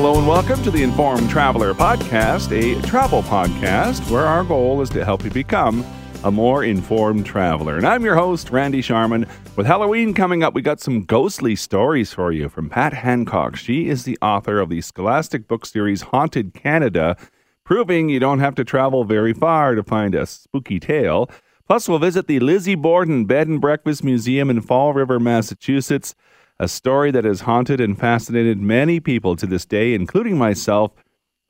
hello, 0.00 0.16
and 0.16 0.28
welcome 0.28 0.62
to 0.62 0.70
the 0.70 0.84
Informed 0.84 1.28
Traveler 1.28 1.74
Podcast, 1.74 2.52
a 2.52 2.80
travel 2.86 3.20
podcast 3.24 4.08
where 4.08 4.26
our 4.26 4.44
goal 4.44 4.80
is 4.80 4.88
to 4.90 5.04
help 5.04 5.24
you 5.24 5.30
become 5.32 5.84
a 6.22 6.30
more 6.30 6.62
informed 6.62 7.26
traveler. 7.26 7.76
And 7.76 7.84
I'm 7.84 8.04
your 8.04 8.14
host, 8.14 8.50
Randy 8.50 8.80
Sharman. 8.80 9.26
With 9.56 9.66
Halloween 9.66 10.14
coming 10.14 10.44
up, 10.44 10.54
we 10.54 10.62
got 10.62 10.78
some 10.78 11.02
ghostly 11.02 11.56
stories 11.56 12.12
for 12.12 12.30
you 12.30 12.48
from 12.48 12.70
Pat 12.70 12.92
Hancock. 12.92 13.56
She 13.56 13.88
is 13.88 14.04
the 14.04 14.16
author 14.22 14.60
of 14.60 14.68
the 14.68 14.82
scholastic 14.82 15.48
book 15.48 15.66
series 15.66 16.02
Haunted 16.02 16.54
Canada, 16.54 17.16
proving 17.64 18.08
you 18.08 18.20
don't 18.20 18.38
have 18.38 18.54
to 18.54 18.64
travel 18.64 19.02
very 19.02 19.34
far 19.34 19.74
to 19.74 19.82
find 19.82 20.14
a 20.14 20.26
spooky 20.26 20.78
tale. 20.78 21.28
Plus, 21.66 21.88
we'll 21.88 21.98
visit 21.98 22.28
the 22.28 22.38
Lizzie 22.38 22.76
Borden 22.76 23.24
Bed 23.24 23.48
and 23.48 23.60
Breakfast 23.60 24.04
Museum 24.04 24.48
in 24.48 24.60
Fall 24.60 24.92
River, 24.92 25.18
Massachusetts 25.18 26.14
a 26.60 26.68
story 26.68 27.10
that 27.10 27.24
has 27.24 27.42
haunted 27.42 27.80
and 27.80 27.98
fascinated 27.98 28.58
many 28.58 29.00
people 29.00 29.36
to 29.36 29.46
this 29.46 29.64
day, 29.64 29.94
including 29.94 30.36
myself. 30.36 30.92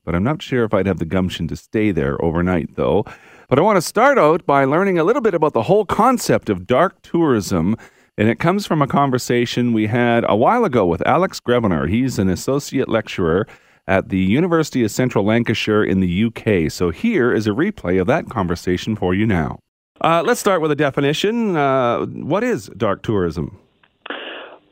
But 0.05 0.15
I'm 0.15 0.25
not 0.25 0.43
sure 0.43 0.65
if 0.65 0.75
I'd 0.75 0.87
have 0.87 0.99
the 0.99 1.05
gumption 1.05 1.49
to 1.49 1.57
stay 1.57 1.91
there 1.93 2.23
overnight, 2.23 2.77
though. 2.77 3.05
But 3.49 3.59
I 3.59 3.63
want 3.63 3.77
to 3.77 3.83
start 3.83 4.19
out 4.19 4.45
by 4.45 4.65
learning 4.65 4.99
a 4.99 5.05
little 5.05 5.23
bit 5.23 5.35
about 5.35 5.55
the 5.55 5.63
whole 5.63 5.85
concept 5.85 6.51
of 6.51 6.67
dark 6.67 7.01
tourism. 7.03 7.77
And 8.19 8.29
it 8.29 8.39
comes 8.39 8.67
from 8.67 8.83
a 8.83 8.87
conversation 8.87 9.73
we 9.73 9.87
had 9.87 10.25
a 10.29 10.37
while 10.37 10.65
ago 10.65 10.87
with 10.87 11.07
Alex 11.07 11.41
Grevenour. 11.41 11.89
He's 11.89 12.19
an 12.19 12.29
associate 12.29 12.89
lecturer 12.89 13.47
at 13.87 14.11
the 14.11 14.19
University 14.19 14.85
of 14.85 14.91
Central 14.91 15.25
Lancashire 15.25 15.83
in 15.83 16.01
the 16.01 16.25
UK. 16.25 16.71
So 16.71 16.91
here 16.91 17.33
is 17.33 17.47
a 17.47 17.51
replay 17.51 18.01
of 18.01 18.07
that 18.09 18.29
conversation 18.29 18.97
for 18.97 19.15
you 19.15 19.27
now. 19.27 19.59
Uh, 20.01 20.23
let's 20.25 20.41
start 20.41 20.61
with 20.61 20.71
a 20.71 20.77
definition. 20.77 21.57
Uh, 21.57 22.05
what 22.07 22.45
is 22.45 22.71
dark 22.77 23.03
tourism? 23.03 23.59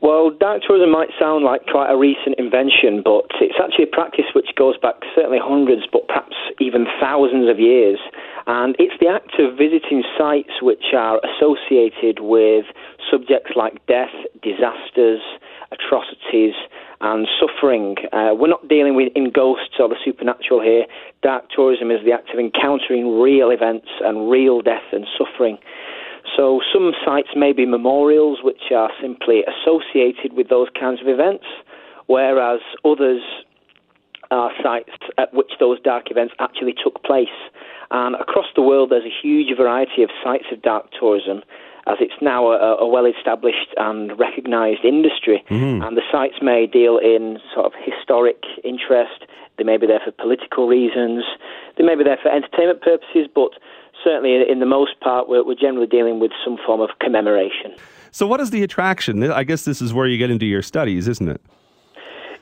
Well, 0.06 0.30
dark 0.30 0.62
tourism 0.62 0.92
might 0.92 1.10
sound 1.18 1.42
like 1.42 1.66
quite 1.66 1.90
a 1.90 1.98
recent 1.98 2.38
invention, 2.38 3.02
but 3.02 3.26
it's 3.42 3.58
actually 3.58 3.90
a 3.90 3.92
practice 3.92 4.30
which 4.36 4.54
goes 4.54 4.78
back 4.78 4.94
certainly 5.16 5.42
hundreds, 5.42 5.82
but 5.90 6.06
perhaps 6.06 6.36
even 6.60 6.86
thousands 7.00 7.50
of 7.50 7.58
years. 7.58 7.98
And 8.46 8.76
it's 8.78 8.94
the 9.02 9.08
act 9.08 9.34
of 9.40 9.58
visiting 9.58 10.04
sites 10.16 10.62
which 10.62 10.94
are 10.94 11.18
associated 11.26 12.22
with 12.22 12.66
subjects 13.10 13.58
like 13.58 13.84
death, 13.90 14.14
disasters, 14.46 15.18
atrocities, 15.74 16.54
and 17.00 17.26
suffering. 17.42 17.96
Uh, 18.12 18.30
we're 18.30 18.46
not 18.46 18.68
dealing 18.68 18.94
with 18.94 19.10
in 19.16 19.32
ghosts 19.34 19.74
or 19.80 19.88
the 19.88 19.98
supernatural 20.04 20.62
here. 20.62 20.86
Dark 21.24 21.50
tourism 21.50 21.90
is 21.90 21.98
the 22.06 22.12
act 22.12 22.30
of 22.30 22.38
encountering 22.38 23.18
real 23.18 23.50
events 23.50 23.88
and 24.02 24.30
real 24.30 24.62
death 24.62 24.86
and 24.92 25.04
suffering. 25.18 25.58
So 26.34 26.60
some 26.72 26.92
sites 27.04 27.28
may 27.36 27.52
be 27.52 27.66
memorials, 27.66 28.38
which 28.42 28.72
are 28.74 28.90
simply 29.00 29.44
associated 29.44 30.32
with 30.32 30.48
those 30.48 30.68
kinds 30.78 31.00
of 31.00 31.08
events, 31.08 31.44
whereas 32.06 32.60
others 32.84 33.22
are 34.30 34.50
sites 34.62 34.90
at 35.18 35.32
which 35.32 35.52
those 35.60 35.80
dark 35.80 36.10
events 36.10 36.34
actually 36.40 36.74
took 36.82 37.02
place. 37.04 37.28
And 37.90 38.16
across 38.16 38.46
the 38.56 38.62
world, 38.62 38.90
there's 38.90 39.04
a 39.04 39.22
huge 39.22 39.56
variety 39.56 40.02
of 40.02 40.10
sites 40.24 40.46
of 40.50 40.62
dark 40.62 40.86
tourism, 40.98 41.42
as 41.86 41.98
it's 42.00 42.20
now 42.20 42.50
a, 42.50 42.76
a 42.76 42.86
well 42.86 43.06
established 43.06 43.74
and 43.76 44.18
recognised 44.18 44.84
industry. 44.84 45.44
Mm-hmm. 45.48 45.82
And 45.82 45.96
the 45.96 46.02
sites 46.10 46.36
may 46.42 46.66
deal 46.66 46.98
in 46.98 47.38
sort 47.54 47.66
of 47.66 47.72
historic 47.78 48.42
interest, 48.64 49.26
they 49.58 49.64
may 49.64 49.76
be 49.76 49.86
there 49.86 50.00
for 50.04 50.10
political 50.10 50.68
reasons, 50.68 51.24
they 51.76 51.84
may 51.84 51.94
be 51.94 52.04
there 52.04 52.18
for 52.22 52.30
entertainment 52.30 52.82
purposes, 52.82 53.28
but 53.34 53.52
certainly 54.02 54.42
in 54.48 54.60
the 54.60 54.66
most 54.66 55.00
part, 55.00 55.28
we're, 55.28 55.44
we're 55.44 55.54
generally 55.54 55.86
dealing 55.86 56.20
with 56.20 56.32
some 56.44 56.58
form 56.64 56.80
of 56.80 56.90
commemoration. 57.00 57.74
So, 58.10 58.26
what 58.26 58.40
is 58.40 58.50
the 58.50 58.62
attraction? 58.62 59.22
I 59.30 59.44
guess 59.44 59.64
this 59.64 59.80
is 59.80 59.92
where 59.92 60.06
you 60.06 60.18
get 60.18 60.30
into 60.30 60.46
your 60.46 60.62
studies, 60.62 61.08
isn't 61.08 61.28
it? 61.28 61.40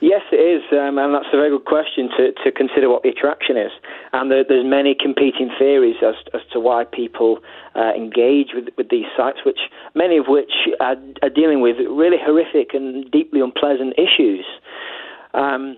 Yes, 0.01 0.21
it 0.31 0.35
is, 0.35 0.63
um, 0.71 0.97
and 0.97 1.15
that's 1.15 1.31
a 1.31 1.37
very 1.37 1.49
good 1.49 1.65
question 1.65 2.09
to, 2.17 2.31
to 2.43 2.51
consider 2.51 2.89
what 2.89 3.03
the 3.03 3.09
attraction 3.09 3.55
is. 3.55 3.71
And 4.11 4.29
there, 4.29 4.43
there's 4.47 4.65
many 4.65 4.95
competing 4.95 5.49
theories 5.57 5.95
as, 6.05 6.15
as 6.33 6.41
to 6.51 6.59
why 6.59 6.83
people 6.83 7.39
uh, 7.75 7.93
engage 7.95 8.49
with, 8.53 8.67
with 8.77 8.89
these 8.89 9.05
sites, 9.15 9.39
which 9.45 9.59
many 9.95 10.17
of 10.17 10.25
which 10.27 10.51
are, 10.79 10.95
are 11.23 11.29
dealing 11.29 11.61
with 11.61 11.77
really 11.89 12.17
horrific 12.19 12.73
and 12.73 13.09
deeply 13.09 13.39
unpleasant 13.39 13.93
issues. 13.97 14.45
Um, 15.33 15.77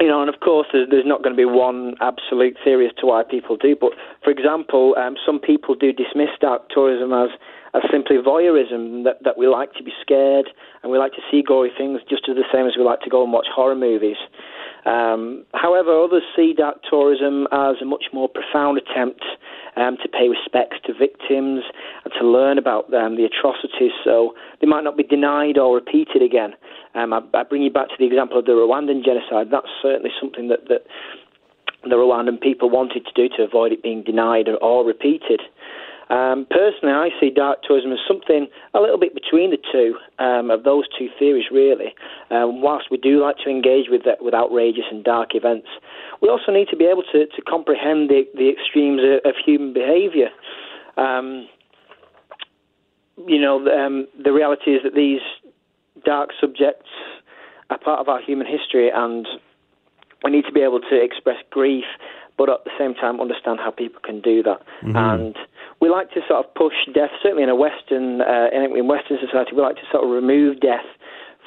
you 0.00 0.08
know, 0.08 0.20
and 0.20 0.32
of 0.32 0.40
course, 0.40 0.66
there's, 0.72 1.06
not 1.06 1.22
going 1.22 1.36
to 1.36 1.40
be 1.40 1.44
one 1.44 1.94
absolute 2.00 2.56
theory 2.64 2.86
as 2.86 2.92
to 2.98 3.06
why 3.06 3.22
people 3.22 3.56
do. 3.56 3.76
But 3.78 3.92
for 4.24 4.30
example, 4.30 4.94
um, 4.98 5.16
some 5.24 5.38
people 5.38 5.74
do 5.74 5.92
dismiss 5.92 6.30
dark 6.40 6.68
tourism 6.70 7.12
as 7.12 7.30
as 7.74 7.82
simply 7.90 8.16
voyeurism 8.16 9.02
that, 9.02 9.18
that 9.24 9.36
we 9.36 9.48
like 9.48 9.72
to 9.74 9.82
be 9.82 9.92
scared 10.00 10.48
and 10.82 10.92
we 10.92 10.98
like 10.98 11.12
to 11.12 11.22
see 11.30 11.42
gory 11.42 11.70
things 11.76 12.00
just 12.08 12.28
as 12.28 12.36
the 12.36 12.46
same 12.52 12.66
as 12.66 12.74
we 12.78 12.84
like 12.84 13.00
to 13.00 13.10
go 13.10 13.22
and 13.24 13.32
watch 13.32 13.46
horror 13.52 13.74
movies. 13.74 14.16
Um, 14.86 15.44
however, 15.54 15.90
others 15.98 16.22
see 16.36 16.54
dark 16.56 16.78
tourism 16.88 17.48
as 17.50 17.76
a 17.82 17.84
much 17.84 18.04
more 18.12 18.28
profound 18.28 18.78
attempt 18.78 19.24
um, 19.76 19.96
to 20.02 20.08
pay 20.08 20.28
respects 20.28 20.76
to 20.86 20.94
victims 20.94 21.64
and 22.04 22.12
to 22.18 22.24
learn 22.24 22.58
about 22.58 22.92
um, 22.94 23.16
the 23.16 23.24
atrocities 23.24 23.92
so 24.04 24.34
they 24.60 24.66
might 24.66 24.84
not 24.84 24.96
be 24.96 25.02
denied 25.02 25.58
or 25.58 25.74
repeated 25.74 26.22
again. 26.22 26.54
Um, 26.94 27.12
I, 27.12 27.20
I, 27.34 27.42
bring 27.42 27.62
you 27.62 27.70
back 27.70 27.88
to 27.88 27.94
the 27.98 28.06
example 28.06 28.38
of 28.38 28.44
the 28.44 28.52
Rwandan 28.52 29.04
genocide. 29.04 29.48
That's 29.50 29.72
certainly 29.82 30.10
something 30.20 30.46
that, 30.48 30.68
that 30.68 30.86
the 31.82 31.96
Rwandan 31.96 32.40
people 32.40 32.70
wanted 32.70 33.04
to 33.06 33.12
do 33.14 33.34
to 33.36 33.42
avoid 33.42 33.72
it 33.72 33.82
being 33.82 34.04
denied 34.04 34.48
or, 34.48 34.56
or 34.56 34.84
repeated. 34.84 35.40
Um, 36.10 36.46
personally, 36.50 36.94
I 36.94 37.08
see 37.18 37.30
dark 37.30 37.62
tourism 37.62 37.92
as 37.92 37.98
something 38.06 38.46
a 38.74 38.80
little 38.80 38.98
bit 38.98 39.14
between 39.14 39.50
the 39.50 39.58
two 39.72 39.96
um, 40.22 40.50
of 40.50 40.64
those 40.64 40.84
two 40.98 41.08
theories, 41.18 41.46
really. 41.50 41.94
Um, 42.30 42.60
whilst 42.60 42.90
we 42.90 42.98
do 42.98 43.22
like 43.22 43.36
to 43.44 43.50
engage 43.50 43.86
with 43.88 44.04
that, 44.04 44.22
with 44.22 44.34
outrageous 44.34 44.84
and 44.90 45.02
dark 45.02 45.34
events, 45.34 45.68
we 46.20 46.28
also 46.28 46.52
need 46.52 46.68
to 46.68 46.76
be 46.76 46.84
able 46.84 47.04
to, 47.12 47.26
to 47.26 47.42
comprehend 47.42 48.10
the, 48.10 48.24
the 48.34 48.50
extremes 48.50 49.00
of, 49.02 49.30
of 49.30 49.34
human 49.44 49.72
behaviour. 49.72 50.28
Um, 50.96 51.48
you 53.26 53.40
know, 53.40 53.66
um, 53.68 54.06
the 54.22 54.32
reality 54.32 54.72
is 54.72 54.82
that 54.82 54.94
these 54.94 55.20
dark 56.04 56.30
subjects 56.40 56.90
are 57.70 57.78
part 57.78 58.00
of 58.00 58.08
our 58.08 58.20
human 58.20 58.46
history, 58.46 58.90
and 58.94 59.26
we 60.22 60.30
need 60.30 60.44
to 60.44 60.52
be 60.52 60.60
able 60.60 60.80
to 60.80 61.02
express 61.02 61.36
grief, 61.50 61.84
but 62.36 62.50
at 62.50 62.64
the 62.64 62.70
same 62.78 62.94
time 62.94 63.20
understand 63.20 63.58
how 63.60 63.70
people 63.70 64.00
can 64.04 64.20
do 64.20 64.42
that. 64.42 64.60
Mm-hmm. 64.82 64.96
And 64.96 65.36
we 65.84 65.90
like 65.90 66.08
to 66.12 66.20
sort 66.26 66.46
of 66.46 66.54
push 66.54 66.72
death, 66.94 67.10
certainly 67.22 67.42
in 67.42 67.50
a 67.50 67.54
Western 67.54 68.22
uh, 68.22 68.48
in 68.50 68.88
Western 68.88 69.18
society, 69.20 69.50
we 69.54 69.60
like 69.60 69.76
to 69.76 69.86
sort 69.92 70.02
of 70.02 70.08
remove 70.08 70.58
death 70.60 70.88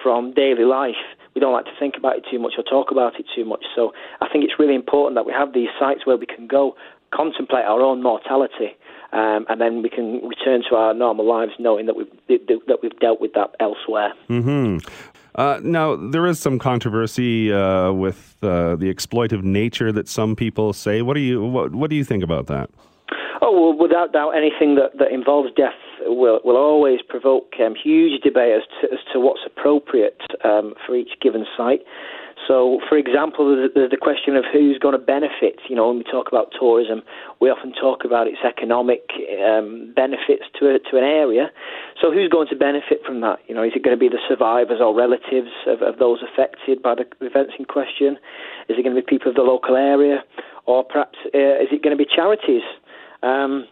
from 0.04 0.32
daily 0.34 0.64
life. 0.64 1.02
We 1.34 1.42
don't 1.42 1.54
like 1.54 1.66
to 1.66 1.78
think 1.80 1.96
about 1.98 2.18
it 2.18 2.26
too 2.30 2.38
much 2.38 2.54
or 2.56 2.64
talk 2.64 2.92
about 2.92 3.20
it 3.20 3.26
too 3.36 3.46
much. 3.46 3.66
So 3.76 3.94
I 4.22 4.28
think 4.32 4.44
it's 4.44 4.54
really 4.60 4.76
important 4.76 5.16
that 5.16 5.26
we 5.26 5.34
have 5.34 5.54
these 5.54 5.70
sites 5.80 6.06
where 6.06 6.18
we 6.18 6.28
can 6.28 6.46
go 6.46 6.76
contemplate 7.12 7.66
our 7.66 7.82
own 7.82 8.04
mortality 8.04 8.78
um, 9.12 9.46
and 9.50 9.60
then 9.60 9.82
we 9.82 9.90
can 9.90 10.22
return 10.28 10.62
to 10.70 10.76
our 10.76 10.94
normal 10.94 11.26
lives 11.26 11.54
knowing 11.58 11.88
that 11.88 11.96
we've 11.96 12.12
that 12.28 12.78
we've 12.84 13.00
dealt 13.00 13.20
with 13.20 13.34
that 13.34 13.56
elsewhere. 13.60 14.14
Mm-hmm. 14.30 14.88
Uh, 15.34 15.60
now, 15.64 15.96
there 15.96 16.28
is 16.28 16.40
some 16.40 16.60
controversy 16.60 17.52
uh, 17.52 17.92
with 17.92 18.36
uh, 18.44 18.76
the 18.76 18.94
exploitive 18.94 19.44
nature 19.44 19.92
that 19.92 20.08
some 20.08 20.36
people 20.36 20.74
say. 20.74 21.02
What 21.02 21.16
do 21.16 21.22
you 21.22 21.44
what, 21.44 21.74
what 21.74 21.90
do 21.90 21.96
you 21.96 22.04
think 22.04 22.24
about 22.24 22.46
that? 22.48 22.70
Oh, 23.42 23.52
well, 23.52 23.78
without 23.78 24.14
doubt, 24.14 24.32
anything 24.32 24.76
that, 24.76 24.98
that 24.98 25.12
involves 25.12 25.50
death 25.56 25.78
will 26.06 26.40
will 26.44 26.58
always 26.58 27.02
provoke 27.08 27.54
um, 27.64 27.76
huge 27.76 28.22
debate 28.22 28.54
as 28.54 28.64
to, 28.82 28.94
as 28.94 29.00
to 29.14 29.20
what's 29.20 29.42
appropriate 29.46 30.22
um, 30.44 30.74
for 30.86 30.96
each 30.96 31.20
given 31.22 31.46
site. 31.56 31.82
So, 32.48 32.80
for 32.88 32.98
example, 32.98 33.70
there's 33.74 33.92
the 33.92 33.98
question 33.98 34.36
of 34.36 34.46
who's 34.52 34.78
going 34.78 34.94
to 34.94 35.04
benefit. 35.04 35.60
You 35.68 35.76
know, 35.76 35.88
when 35.90 35.98
we 35.98 36.04
talk 36.04 36.28
about 36.30 36.54
tourism, 36.58 37.02
we 37.42 37.50
often 37.50 37.74
talk 37.74 38.06
about 38.06 38.28
its 38.28 38.38
economic 38.46 39.10
um, 39.44 39.92
benefits 39.96 40.46
to 40.60 40.76
a, 40.76 40.80
to 40.80 40.98
an 40.98 41.04
area. 41.04 41.52
So, 42.00 42.12
who's 42.12 42.30
going 42.30 42.48
to 42.50 42.56
benefit 42.56 43.02
from 43.06 43.22
that? 43.22 43.40
You 43.48 43.56
know, 43.56 43.64
is 43.64 43.74
it 43.76 43.84
going 43.84 43.96
to 43.96 44.00
be 44.00 44.10
the 44.10 44.22
survivors 44.30 44.80
or 44.80 44.96
relatives 44.96 45.52
of, 45.68 45.82
of 45.82 46.00
those 46.00 46.20
affected 46.24 46.82
by 46.82 46.96
the 46.96 47.06
events 47.26 47.54
in 47.60 47.66
question? 47.66 48.18
Is 48.70 48.78
it 48.78 48.84
going 48.84 48.96
to 48.96 49.02
be 49.02 49.06
people 49.06 49.30
of 49.30 49.36
the 49.36 49.42
local 49.42 49.76
area, 49.76 50.24
or 50.66 50.84
perhaps 50.84 51.18
uh, 51.34 51.62
is 51.62 51.70
it 51.72 51.84
going 51.84 51.98
to 51.98 52.02
be 52.02 52.08
charities? 52.08 52.64
Um, 53.24 53.68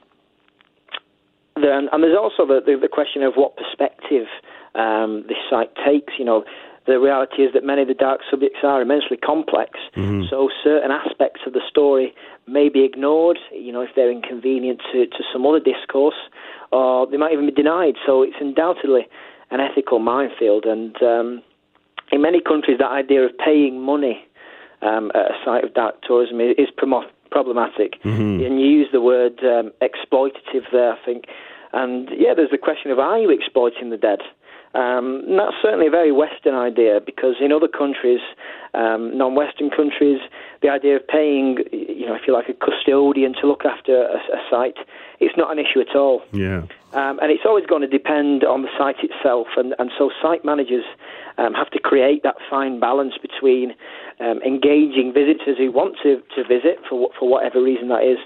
then, 1.55 1.87
and 1.91 2.03
there's 2.03 2.17
also 2.17 2.45
the, 2.45 2.59
the, 2.65 2.77
the 2.81 2.87
question 2.89 3.23
of 3.23 3.35
what 3.35 3.55
perspective 3.55 4.27
um, 4.75 5.23
this 5.27 5.37
site 5.49 5.71
takes. 5.85 6.13
You 6.19 6.25
know, 6.25 6.43
the 6.85 6.99
reality 6.99 7.43
is 7.43 7.53
that 7.53 7.63
many 7.63 7.81
of 7.81 7.87
the 7.87 7.93
dark 7.93 8.21
subjects 8.29 8.59
are 8.63 8.81
immensely 8.81 9.17
complex. 9.17 9.79
Mm-hmm. 9.95 10.23
So 10.29 10.49
certain 10.63 10.91
aspects 10.91 11.41
of 11.47 11.53
the 11.53 11.61
story 11.69 12.13
may 12.47 12.69
be 12.69 12.83
ignored, 12.83 13.39
you 13.53 13.71
know, 13.71 13.81
if 13.81 13.89
they're 13.95 14.11
inconvenient 14.11 14.81
to, 14.91 15.07
to 15.07 15.23
some 15.31 15.45
other 15.45 15.59
discourse, 15.59 16.19
or 16.71 17.07
they 17.07 17.17
might 17.17 17.31
even 17.31 17.45
be 17.45 17.51
denied. 17.53 17.95
So 18.05 18.21
it's 18.21 18.35
undoubtedly 18.39 19.07
an 19.49 19.59
ethical 19.59 19.99
minefield. 19.99 20.65
And 20.65 21.01
um, 21.01 21.41
in 22.11 22.21
many 22.21 22.41
countries, 22.41 22.77
that 22.79 22.91
idea 22.91 23.25
of 23.25 23.31
paying 23.37 23.81
money 23.81 24.27
um, 24.81 25.11
at 25.15 25.31
a 25.31 25.35
site 25.43 25.63
of 25.63 25.73
dark 25.73 26.01
tourism 26.01 26.41
is, 26.41 26.55
is 26.57 26.67
problematic. 27.35 28.01
Mm-hmm. 28.03 28.45
And 28.45 28.61
you 28.61 28.67
use 28.79 28.87
the 28.93 29.01
word 29.01 29.35
um, 29.43 29.73
exploitative 29.83 30.63
there, 30.71 30.93
I 30.93 30.99
think. 31.03 31.25
And 31.73 32.07
yeah, 32.15 32.33
there's 32.33 32.51
the 32.51 32.57
question 32.57 32.91
of 32.91 32.99
are 32.99 33.19
you 33.19 33.29
exploiting 33.29 33.89
the 33.89 33.97
dead? 33.97 34.19
Um, 34.73 35.23
that's 35.27 35.55
certainly 35.61 35.87
a 35.87 35.89
very 35.89 36.11
Western 36.11 36.55
idea 36.55 36.99
because 37.05 37.35
in 37.41 37.51
other 37.51 37.67
countries, 37.67 38.19
um, 38.73 39.17
non-Western 39.17 39.69
countries, 39.69 40.19
the 40.61 40.69
idea 40.69 40.95
of 40.95 41.07
paying, 41.07 41.59
you 41.71 42.05
know, 42.07 42.15
if 42.15 42.23
you 42.27 42.33
like, 42.33 42.47
a 42.49 42.53
custodian 42.53 43.33
to 43.41 43.47
look 43.47 43.63
after 43.65 44.03
a, 44.03 44.19
a 44.37 44.39
site, 44.49 44.79
it's 45.19 45.35
not 45.37 45.51
an 45.51 45.59
issue 45.59 45.79
at 45.79 45.95
all. 45.95 46.21
Yeah. 46.31 46.63
Um, 46.95 47.19
and 47.21 47.29
it's 47.29 47.43
always 47.45 47.65
going 47.65 47.81
to 47.81 47.87
depend 47.87 48.45
on 48.45 48.61
the 48.61 48.69
site 48.77 49.03
itself, 49.03 49.47
and, 49.57 49.75
and 49.79 49.91
so 49.97 50.11
site 50.21 50.45
managers 50.45 50.85
um, 51.37 51.53
have 51.53 51.69
to 51.71 51.79
create 51.79 52.23
that 52.23 52.35
fine 52.49 52.79
balance 52.79 53.15
between 53.21 53.73
um, 54.21 54.41
engaging 54.43 55.11
visitors 55.13 55.57
who 55.57 55.71
want 55.71 55.97
to, 56.03 56.21
to 56.35 56.43
visit 56.47 56.79
for 56.89 57.09
for 57.19 57.29
whatever 57.29 57.61
reason 57.61 57.89
that 57.89 58.03
is, 58.03 58.17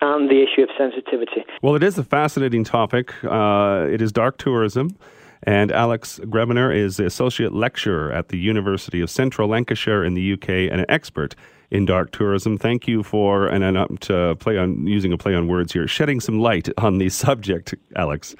and 0.00 0.30
the 0.30 0.44
issue 0.44 0.62
of 0.62 0.68
sensitivity. 0.78 1.44
Well, 1.60 1.74
it 1.74 1.82
is 1.82 1.98
a 1.98 2.04
fascinating 2.04 2.62
topic. 2.62 3.12
Uh, 3.24 3.88
it 3.90 4.00
is 4.00 4.12
dark 4.12 4.38
tourism. 4.38 4.96
And 5.44 5.70
Alex 5.70 6.18
Grebener 6.24 6.74
is 6.74 6.96
the 6.96 7.06
associate 7.06 7.52
lecturer 7.52 8.10
at 8.10 8.28
the 8.28 8.36
University 8.36 9.00
of 9.00 9.08
Central 9.08 9.48
Lancashire 9.48 10.04
in 10.04 10.14
the 10.14 10.32
UK 10.32 10.48
and 10.48 10.80
an 10.80 10.86
expert 10.88 11.36
in 11.70 11.84
dark 11.84 12.10
tourism. 12.10 12.56
Thank 12.56 12.88
you 12.88 13.02
for, 13.02 13.46
and 13.46 13.64
I'm 13.64 13.98
to 13.98 14.36
play 14.36 14.58
on 14.58 14.86
using 14.86 15.12
a 15.12 15.18
play 15.18 15.34
on 15.34 15.48
words 15.48 15.72
here, 15.72 15.86
shedding 15.86 16.20
some 16.20 16.38
light 16.38 16.68
on 16.78 16.98
the 16.98 17.08
subject, 17.08 17.74
Alex. 17.96 18.34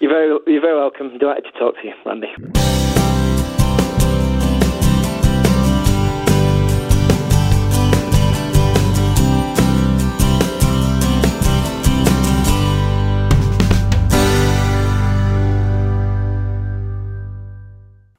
You're 0.00 0.10
very, 0.10 0.38
you're 0.46 0.60
very 0.60 0.76
welcome. 0.76 1.18
Delighted 1.18 1.44
to 1.52 1.58
talk 1.58 1.74
to 1.74 1.88
you, 1.88 1.94
Randy. 2.06 2.28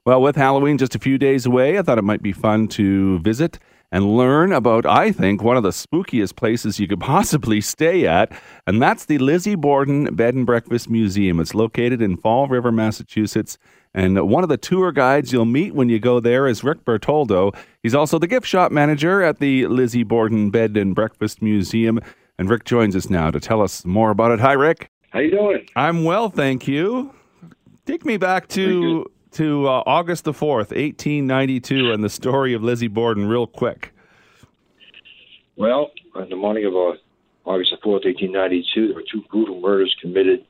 Well, 0.06 0.24
with 0.24 0.36
Halloween 0.36 0.80
just 0.80 0.96
a 0.96 1.00
few 1.00 1.20
days 1.20 1.46
away, 1.46 1.78
I 1.78 1.84
thought 1.84 2.00
it 2.00 2.04
might 2.04 2.24
be 2.24 2.32
fun 2.32 2.68
to 2.70 3.20
visit 3.20 3.60
and 3.92 4.16
learn 4.16 4.52
about, 4.52 4.86
I 4.86 5.12
think, 5.12 5.42
one 5.42 5.58
of 5.58 5.64
the 5.64 5.70
spookiest 5.70 6.36
places 6.36 6.80
you 6.80 6.88
could 6.88 7.00
possibly 7.16 7.62
stay 7.62 8.06
at, 8.06 8.32
and 8.68 8.82
that's 8.82 9.06
the 9.06 9.18
Lizzie 9.18 9.56
Borden 9.56 10.16
Bed 10.16 10.36
and 10.36 10.46
Breakfast 10.46 10.90
Museum. 10.90 11.40
It's 11.40 11.56
located 11.56 12.02
in 12.02 12.18
Fall 12.18 12.48
River, 12.48 12.72
Massachusetts. 12.72 13.58
And 13.94 14.30
one 14.30 14.44
of 14.44 14.50
the 14.50 14.58
tour 14.58 14.92
guides 14.92 15.34
you'll 15.34 15.46
meet 15.46 15.74
when 15.74 15.90
you 15.90 16.00
go 16.00 16.20
there 16.20 16.48
is 16.48 16.64
Rick 16.64 16.86
Bertoldo. 16.86 17.56
He's 17.82 17.96
also 17.96 18.20
the 18.20 18.28
gift 18.28 18.46
shop 18.46 18.72
manager 18.72 19.24
at 19.24 19.40
the 19.40 19.66
Lizzie 19.66 20.04
Borden 20.04 20.52
Bed 20.52 20.78
and 20.78 20.94
Breakfast 20.94 21.42
Museum. 21.42 22.00
And 22.38 22.50
Rick 22.50 22.66
joins 22.66 22.96
us 22.96 23.10
now 23.10 23.32
to 23.32 23.40
tell 23.40 23.62
us 23.62 23.86
more 23.86 24.12
about 24.12 24.32
it. 24.32 24.40
Hi, 24.40 24.54
Rick. 24.54 24.92
How 25.10 25.20
you 25.20 25.32
doing? 25.32 25.66
I'm 25.76 26.04
well, 26.04 26.30
thank 26.30 26.68
you. 26.68 27.14
Take 27.88 28.06
me 28.06 28.18
back 28.18 28.48
to 28.50 29.10
to 29.32 29.68
uh, 29.68 29.84
August 29.86 30.24
the 30.24 30.34
4th, 30.34 30.72
1892, 30.72 31.92
and 31.92 32.04
the 32.04 32.10
story 32.10 32.54
of 32.54 32.64
Lizzie 32.64 32.88
Borden, 32.88 33.28
real 33.28 33.48
quick. 33.48 33.94
Well, 35.56 35.92
on 36.16 36.30
the 36.30 36.36
morning 36.36 36.66
of 36.66 36.74
uh, 36.74 36.98
August 37.50 37.72
the 37.72 37.78
4th, 37.78 38.06
1892, 38.06 38.88
there 38.88 38.96
were 38.96 39.04
two 39.12 39.24
brutal 39.30 39.60
murders 39.60 39.96
committed 40.02 40.46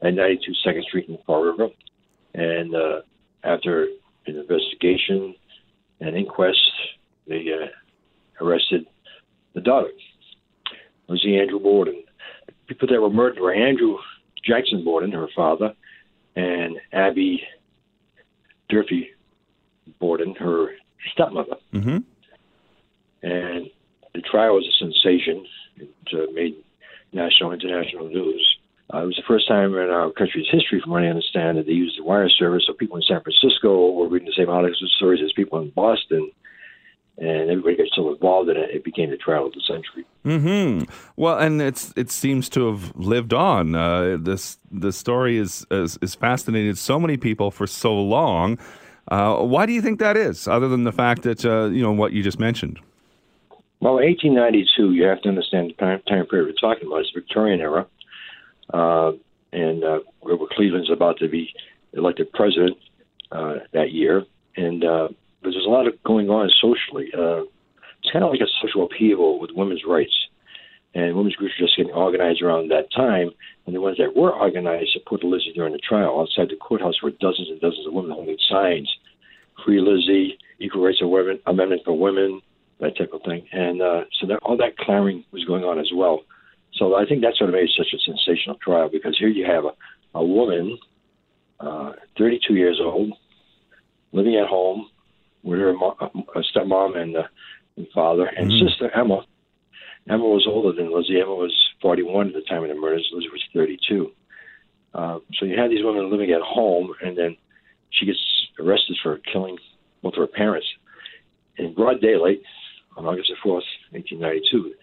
at 0.00 0.14
92 0.14 0.54
Second 0.64 0.84
Street 0.84 1.08
in 1.08 1.18
Fall 1.26 1.42
River. 1.42 1.68
And 2.34 2.74
uh, 2.74 3.02
after 3.44 3.88
an 4.26 4.36
investigation 4.36 5.34
and 6.00 6.16
inquest, 6.16 6.58
they 7.26 7.46
uh, 7.52 8.44
arrested 8.44 8.86
the 9.54 9.60
daughter, 9.60 9.90
Lizzie 11.08 11.38
Andrew 11.38 11.60
Borden. 11.60 12.02
People 12.66 12.88
that 12.88 13.00
were 13.00 13.10
murdered 13.10 13.40
were 13.40 13.52
Andrew 13.52 13.98
Jackson 14.44 14.84
Borden, 14.84 15.12
her 15.12 15.28
father, 15.36 15.74
and 16.36 16.76
Abby 16.92 17.42
Durfee 18.72 19.10
Borden, 20.00 20.34
her 20.38 20.70
stepmother. 21.12 21.56
Mm-hmm. 21.74 21.98
And 23.22 23.70
the 24.14 24.22
trial 24.22 24.54
was 24.54 24.66
a 24.66 24.84
sensation. 24.84 25.46
It 25.76 25.90
uh, 26.12 26.32
made 26.32 26.56
national, 27.12 27.52
international 27.52 28.08
news. 28.08 28.42
Uh, 28.92 29.02
it 29.02 29.06
was 29.06 29.16
the 29.16 29.28
first 29.28 29.46
time 29.46 29.74
in 29.74 29.90
our 29.90 30.10
country's 30.12 30.48
history, 30.50 30.80
from 30.80 30.92
what 30.92 31.02
I 31.02 31.08
understand, 31.08 31.58
that 31.58 31.66
they 31.66 31.72
used 31.72 31.98
the 31.98 32.04
wire 32.04 32.28
service. 32.28 32.64
So 32.66 32.72
people 32.72 32.96
in 32.96 33.02
San 33.02 33.20
Francisco 33.22 33.92
were 33.92 34.08
reading 34.08 34.28
the 34.28 34.34
same 34.36 34.48
Hollywood 34.48 34.76
stories 34.96 35.20
as 35.22 35.32
people 35.32 35.60
in 35.60 35.70
Boston 35.70 36.32
and 37.18 37.50
everybody 37.50 37.76
got 37.76 37.88
so 37.94 38.12
involved 38.12 38.48
in 38.48 38.56
it, 38.56 38.70
it 38.70 38.84
became 38.84 39.10
the 39.10 39.16
trial 39.16 39.46
of 39.46 39.52
the 39.52 39.60
century. 39.66 40.04
Hmm. 40.24 40.84
Well, 41.16 41.38
and 41.38 41.60
it's 41.60 41.92
it 41.96 42.10
seems 42.10 42.48
to 42.50 42.66
have 42.68 42.94
lived 42.96 43.34
on. 43.34 43.74
Uh, 43.74 44.16
this 44.20 44.58
the 44.70 44.92
story 44.92 45.36
is, 45.36 45.66
is, 45.70 45.98
is 46.00 46.14
fascinated 46.14 46.78
so 46.78 46.98
many 46.98 47.16
people 47.16 47.50
for 47.50 47.66
so 47.66 47.94
long. 47.94 48.58
Uh, 49.08 49.36
why 49.38 49.66
do 49.66 49.72
you 49.72 49.82
think 49.82 49.98
that 49.98 50.16
is? 50.16 50.46
Other 50.46 50.68
than 50.68 50.84
the 50.84 50.92
fact 50.92 51.22
that 51.22 51.44
uh, 51.44 51.66
you 51.66 51.82
know 51.82 51.92
what 51.92 52.12
you 52.12 52.22
just 52.22 52.38
mentioned. 52.38 52.80
Well, 53.80 53.94
1892, 53.94 54.92
you 54.92 55.02
have 55.04 55.20
to 55.22 55.28
understand 55.28 55.70
the 55.70 55.74
time, 55.74 56.00
time 56.06 56.24
period 56.26 56.46
we're 56.46 56.52
talking 56.52 56.86
about. 56.86 57.00
It's 57.00 57.10
Victorian 57.10 57.60
era, 57.60 57.84
uh, 58.72 59.12
and 59.52 59.82
uh, 59.82 60.00
where 60.20 60.38
Cleveland's 60.52 60.88
about 60.88 61.18
to 61.18 61.28
be 61.28 61.52
elected 61.92 62.32
president 62.32 62.76
uh, 63.32 63.54
that 63.72 63.90
year, 63.90 64.24
and 64.56 64.84
there's 65.42 65.66
a 65.66 65.70
lot 65.70 65.86
of 65.86 66.02
going 66.02 66.30
on 66.30 66.50
socially. 66.60 67.08
Uh, 67.16 67.42
it's 68.02 68.12
kind 68.12 68.24
of 68.24 68.30
like 68.30 68.40
a 68.40 68.50
social 68.60 68.84
upheaval 68.84 69.40
with 69.40 69.50
women's 69.54 69.82
rights. 69.86 70.14
And 70.94 71.16
women's 71.16 71.36
groups 71.36 71.54
are 71.58 71.64
just 71.64 71.76
getting 71.76 71.92
organized 71.92 72.42
around 72.42 72.70
that 72.70 72.92
time. 72.94 73.30
And 73.66 73.74
the 73.74 73.80
ones 73.80 73.96
that 73.98 74.14
were 74.14 74.32
organized 74.32 74.92
to 74.92 75.00
put 75.06 75.24
Lizzie 75.24 75.52
during 75.54 75.72
the 75.72 75.78
trial 75.78 76.20
outside 76.20 76.50
the 76.50 76.56
courthouse 76.56 77.02
were 77.02 77.12
dozens 77.12 77.48
and 77.48 77.60
dozens 77.60 77.86
of 77.86 77.92
women 77.92 78.12
holding 78.12 78.36
signs 78.50 78.90
Free 79.64 79.80
Lizzie, 79.80 80.38
Equal 80.58 80.84
Rights 80.84 80.98
Women, 81.00 81.38
Amendment 81.46 81.82
for 81.84 81.96
Women, 81.96 82.40
that 82.80 82.96
type 82.96 83.12
of 83.12 83.22
thing. 83.22 83.46
And 83.52 83.80
uh, 83.80 84.04
so 84.20 84.26
that, 84.26 84.38
all 84.42 84.56
that 84.56 84.76
clamoring 84.78 85.24
was 85.30 85.44
going 85.44 85.64
on 85.64 85.78
as 85.78 85.90
well. 85.94 86.20
So 86.74 86.96
I 86.96 87.04
think 87.06 87.22
that's 87.22 87.40
what 87.40 87.50
made 87.50 87.68
such 87.76 87.94
a 87.94 87.98
sensational 87.98 88.56
trial 88.56 88.88
because 88.90 89.16
here 89.18 89.28
you 89.28 89.46
have 89.46 89.64
a, 89.64 90.18
a 90.18 90.24
woman, 90.24 90.78
uh, 91.60 91.92
32 92.18 92.54
years 92.54 92.80
old, 92.82 93.12
living 94.12 94.36
at 94.36 94.48
home, 94.48 94.88
with 95.42 95.58
her 95.58 95.72
mom, 95.72 95.94
uh, 96.00 96.40
stepmom 96.54 96.96
and, 96.96 97.16
uh, 97.16 97.22
and 97.76 97.86
father 97.94 98.26
and 98.26 98.50
mm-hmm. 98.50 98.66
sister 98.66 98.90
Emma. 98.96 99.24
Emma 100.08 100.24
was 100.24 100.46
older 100.48 100.72
than 100.72 100.94
Lizzie. 100.94 101.20
Emma 101.20 101.34
was 101.34 101.56
41 101.80 102.28
at 102.28 102.34
the 102.34 102.42
time 102.42 102.62
of 102.62 102.68
the 102.68 102.74
murders. 102.74 103.08
Lizzie 103.12 103.28
was 103.28 103.42
32. 103.54 104.10
Uh, 104.94 105.18
so 105.34 105.44
you 105.44 105.58
had 105.58 105.70
these 105.70 105.84
women 105.84 106.10
living 106.10 106.32
at 106.32 106.42
home, 106.42 106.92
and 107.02 107.16
then 107.16 107.36
she 107.90 108.06
gets 108.06 108.18
arrested 108.58 108.96
for 109.02 109.18
killing 109.32 109.58
both 110.02 110.14
of 110.14 110.18
her 110.18 110.26
parents 110.26 110.66
in 111.56 111.74
broad 111.74 112.00
daylight 112.00 112.42
on 112.96 113.06
August 113.06 113.30
the 113.30 113.48
4th, 113.48 113.62
1892. 113.90 114.74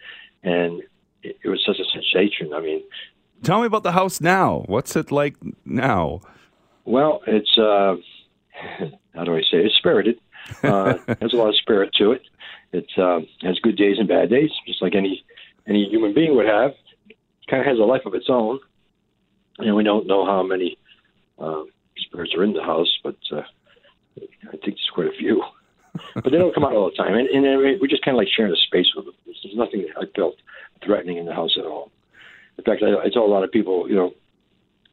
And 0.43 0.81
it, 1.23 1.37
it 1.43 1.49
was 1.49 1.61
such 1.65 1.79
a 1.79 1.85
sensation. 1.91 2.53
I 2.53 2.61
mean, 2.61 2.81
tell 3.43 3.59
me 3.59 3.67
about 3.67 3.83
the 3.83 3.91
house 3.91 4.21
now. 4.21 4.63
What's 4.67 4.95
it 4.95 5.11
like 5.11 5.35
now? 5.65 6.21
Well, 6.85 7.21
it's 7.27 7.57
uh, 7.57 7.95
how 9.13 9.23
do 9.25 9.35
I 9.35 9.41
say? 9.41 9.57
It? 9.57 9.65
It's 9.67 9.75
spirited. 9.75 10.19
Uh, 10.63 10.97
has 11.21 11.33
a 11.33 11.35
lot 11.35 11.49
of 11.49 11.55
spirit 11.55 11.93
to 11.97 12.11
it. 12.11 12.21
It 12.71 12.87
uh, 12.97 13.21
has 13.41 13.59
good 13.59 13.77
days 13.77 13.97
and 13.99 14.07
bad 14.07 14.29
days, 14.29 14.51
just 14.67 14.81
like 14.81 14.95
any 14.95 15.23
any 15.67 15.85
human 15.89 16.13
being 16.13 16.35
would 16.35 16.45
have. 16.45 16.73
Kind 17.49 17.61
of 17.61 17.67
has 17.67 17.79
a 17.79 17.83
life 17.83 18.05
of 18.05 18.13
its 18.13 18.27
own, 18.29 18.59
and 19.57 19.75
we 19.75 19.83
don't 19.83 20.07
know 20.07 20.25
how 20.25 20.43
many 20.43 20.77
uh, 21.39 21.63
spirits 21.97 22.33
are 22.35 22.43
in 22.43 22.53
the 22.53 22.63
house, 22.63 22.99
but 23.03 23.17
uh, 23.31 23.41
I 24.17 24.51
think 24.51 24.63
there's 24.63 24.91
quite 24.93 25.07
a 25.07 25.17
few. 25.17 25.43
but 26.13 26.31
they 26.31 26.37
don't 26.37 26.53
come 26.53 26.63
out 26.63 26.73
all 26.73 26.91
the 26.91 26.95
time, 26.95 27.15
and, 27.15 27.27
and 27.29 27.43
we're 27.81 27.87
just 27.87 28.05
kind 28.05 28.15
of 28.15 28.19
like 28.19 28.27
sharing 28.35 28.53
a 28.53 28.57
space 28.57 28.87
with 28.95 29.05
them. 29.05 29.15
There's 29.25 29.55
nothing 29.55 29.87
I 29.99 30.05
felt 30.15 30.35
threatening 30.83 31.17
in 31.17 31.25
the 31.25 31.33
house 31.33 31.55
at 31.57 31.65
all. 31.65 31.91
In 32.57 32.63
fact, 32.63 32.83
I, 32.83 33.05
I 33.05 33.09
told 33.09 33.29
a 33.29 33.33
lot 33.33 33.43
of 33.43 33.51
people, 33.51 33.89
you 33.89 33.95
know, 33.95 34.13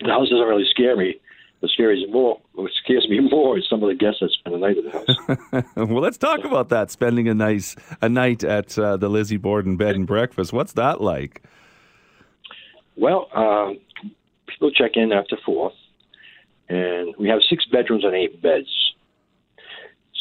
the 0.00 0.08
house 0.08 0.28
doesn't 0.28 0.46
really 0.46 0.66
scare 0.70 0.96
me 0.96 1.20
what 1.60 1.70
scares 1.70 1.98
me 1.98 2.06
more, 2.12 2.40
what 2.54 2.70
scares 2.84 3.06
me 3.08 3.20
more 3.20 3.58
is 3.58 3.66
some 3.68 3.82
of 3.82 3.88
the 3.88 3.94
guests 3.94 4.20
that 4.20 4.30
spend 4.30 4.54
the 4.54 4.58
night 4.58 4.76
at 4.78 4.84
the 4.84 5.54
house. 5.54 5.64
well, 5.76 6.00
let's 6.00 6.18
talk 6.18 6.44
about 6.44 6.68
that. 6.70 6.90
Spending 6.90 7.28
a 7.28 7.34
nice 7.34 7.76
a 8.02 8.08
night 8.08 8.44
at 8.44 8.78
uh, 8.78 8.96
the 8.96 9.08
Lizzie 9.08 9.36
Borden 9.36 9.76
Bed 9.76 9.96
and 9.96 10.06
Breakfast. 10.06 10.52
What's 10.52 10.72
that 10.75 11.00
like? 11.00 11.42
Well, 12.96 13.28
um, 13.34 13.78
people 14.46 14.70
check 14.70 14.92
in 14.94 15.12
after 15.12 15.36
four, 15.44 15.72
and 16.68 17.14
we 17.18 17.28
have 17.28 17.40
six 17.48 17.64
bedrooms 17.66 18.04
and 18.04 18.14
eight 18.14 18.40
beds. 18.40 18.68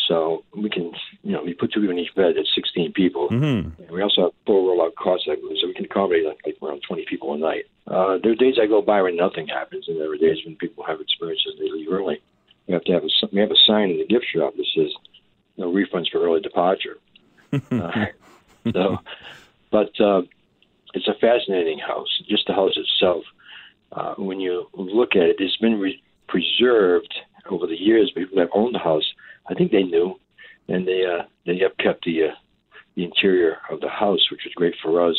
So 0.08 0.44
we 0.56 0.70
can, 0.70 0.92
you 1.24 1.32
know, 1.32 1.44
we 1.44 1.54
put 1.54 1.74
two 1.74 1.80
people 1.80 1.98
in 1.98 2.00
each 2.00 2.13
bed. 2.15 2.36
That's 2.38 2.54
16 2.54 2.94
people. 2.94 3.27
Mm-hmm. 3.30 3.92
we 3.92 4.04
also 4.04 4.24
have 4.24 4.32
four 4.46 4.68
roll-out 4.68 4.94
cots, 4.96 5.24
so 5.25 5.34
we 5.68 5.74
can 5.74 5.86
accommodate 5.86 6.25
like, 6.25 6.38
like 6.46 6.58
around 6.62 6.84
20 6.88 7.06
people 7.10 7.34
a 7.34 7.38
night. 7.38 7.65
Uh, 7.88 8.18
there 8.24 8.32
are 8.32 8.36
days 8.36 8.56
I 8.62 8.65
go 8.65 8.82
by 8.82 9.01
when 9.01 9.15
nothing 9.15 9.48
happens, 9.48 9.88
and 9.88 10.00
there 10.00 10.12
are 10.12 10.18
days 10.18 10.38
when 10.46 10.56
people 10.56 10.84
have 10.86 11.00
experiences 11.00 11.54
they 11.60 11.70
leave 11.70 11.92
early. 11.92 12.22
We 12.68 12.74
have 12.74 12.84
to 12.86 12.94
have 12.94 13.04
a 13.04 13.10
we 13.32 13.39
have 13.39 13.51
a 13.51 13.65
sign 13.68 13.92
in 13.92 13.98
the 13.98 14.08
gift 14.08 14.25
shop 14.34 14.56
that 14.56 14.65
says 14.75 14.92
no 15.58 15.72
refunds 15.72 16.10
for 16.12 16.24
early 16.24 16.42
departure. 16.42 16.98
uh, 17.54 18.06
so, 18.74 18.98
but 19.72 19.92
uh, 20.00 20.24
it's 20.96 21.08
a 21.08 21.13
fascinating 21.22 21.80
house. 21.80 22.08
Just 22.27 22.48
the 22.48 22.54
house 22.54 22.75
itself, 22.75 23.24
uh, 23.92 24.15
when 24.15 24.39
you 24.39 24.68
look 24.74 25.15
at 25.15 25.24
it, 25.24 25.36
it's 25.39 25.58
been 25.58 25.80
re- 25.80 26.01
preserved 26.27 27.13
over 27.50 27.68
the 27.68 27.80
years, 27.80 28.12
people 28.15 28.38
that 28.38 28.50
owned 28.54 28.74
the 28.74 28.80
house, 28.80 29.06
I 29.48 29.54
think 29.54 29.72
they 29.72 29.84
knew, 29.84 30.20
and 30.68 30.88
they 30.88 31.06
uh, 31.06 31.24
they 31.46 31.60
have 31.60 31.77
kept 31.77 32.06
the 32.06 32.24
uh, 32.24 32.36
the 32.96 33.04
interior 33.04 33.58
of 33.70 33.82
the 33.82 33.89
house, 33.89 34.32
which 34.32 34.42
was 34.46 34.54
great 34.56 34.74
for 34.82 35.08
us. 35.08 35.15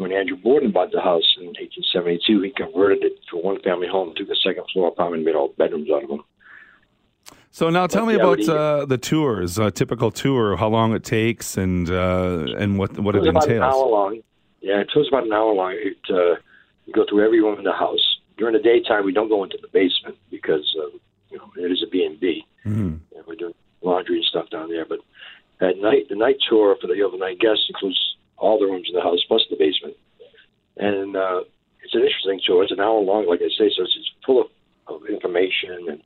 When 0.00 0.12
Andrew 0.12 0.38
Borden 0.38 0.70
bought 0.70 0.92
the 0.92 1.00
house 1.02 1.36
in 1.38 1.48
1872, 1.48 2.40
he 2.40 2.50
converted 2.52 3.04
it 3.04 3.12
to 3.28 3.36
a 3.36 3.40
one-family 3.42 3.86
home, 3.86 4.14
took 4.16 4.30
a 4.30 4.34
second-floor 4.34 4.88
apartment, 4.88 5.26
made 5.26 5.34
all 5.34 5.48
bedrooms 5.58 5.90
out 5.90 6.04
of 6.04 6.08
them. 6.08 6.24
So 7.50 7.68
now, 7.68 7.86
tell 7.86 8.06
me 8.06 8.14
about 8.14 8.48
uh, 8.48 8.86
the 8.86 8.96
tours. 8.96 9.58
A 9.58 9.70
typical 9.70 10.10
tour, 10.10 10.56
how 10.56 10.68
long 10.68 10.94
it 10.94 11.04
takes, 11.04 11.58
and 11.58 11.90
uh, 11.90 12.46
and 12.56 12.78
what 12.78 12.98
what 12.98 13.14
it, 13.14 13.24
it 13.24 13.28
entails. 13.28 13.44
About 13.44 13.56
an 13.56 13.62
hour 13.62 13.86
long. 13.88 14.22
Yeah, 14.62 14.80
it 14.80 14.88
was 14.96 15.08
about 15.08 15.24
an 15.24 15.34
hour 15.34 15.52
long. 15.52 15.72
It 15.74 15.98
uh, 16.08 16.40
you 16.86 16.94
go 16.94 17.04
through 17.06 17.22
every 17.22 17.42
room 17.42 17.58
in 17.58 17.64
the 17.64 17.72
house. 17.72 18.20
During 18.38 18.54
the 18.54 18.62
daytime, 18.62 19.04
we 19.04 19.12
don't 19.12 19.28
go 19.28 19.44
into 19.44 19.58
the 19.60 19.68
basement 19.68 20.16
because 20.30 20.64
uh, 20.80 20.96
you 21.28 21.36
know 21.36 21.52
it 21.58 21.70
is 21.70 21.82
a 21.86 21.90
B 21.90 22.06
and 22.06 22.18
B. 22.18 22.46
Mm-hmm. 22.64 23.20
We're 23.26 23.34
doing 23.34 23.54
laundry 23.82 24.16
and 24.16 24.24
stuff 24.24 24.48
down 24.48 24.70
there. 24.70 24.86
But 24.86 25.00
at 25.60 25.76
night, 25.76 26.08
the 26.08 26.16
night 26.16 26.36
tour 26.48 26.74
for 26.80 26.86
the 26.86 27.02
overnight 27.02 27.38
guests 27.38 27.66
includes 27.68 28.16
all 28.40 28.58
the 28.58 28.66
rooms 28.66 28.88
in 28.88 28.96
the 28.96 29.02
house 29.02 29.20
plus 29.28 29.42
the 29.50 29.56
basement, 29.56 29.94
and 30.76 31.16
uh, 31.16 31.40
it's 31.84 31.94
an 31.94 32.02
interesting 32.02 32.40
tour. 32.44 32.62
It's 32.62 32.72
an 32.72 32.80
hour 32.80 33.00
long, 33.00 33.28
like 33.28 33.40
I 33.40 33.52
say, 33.56 33.70
so 33.76 33.84
it's, 33.84 34.10
full 34.26 34.40
of, 34.40 34.48
of 34.88 35.06
information 35.08 35.88
and 35.88 36.02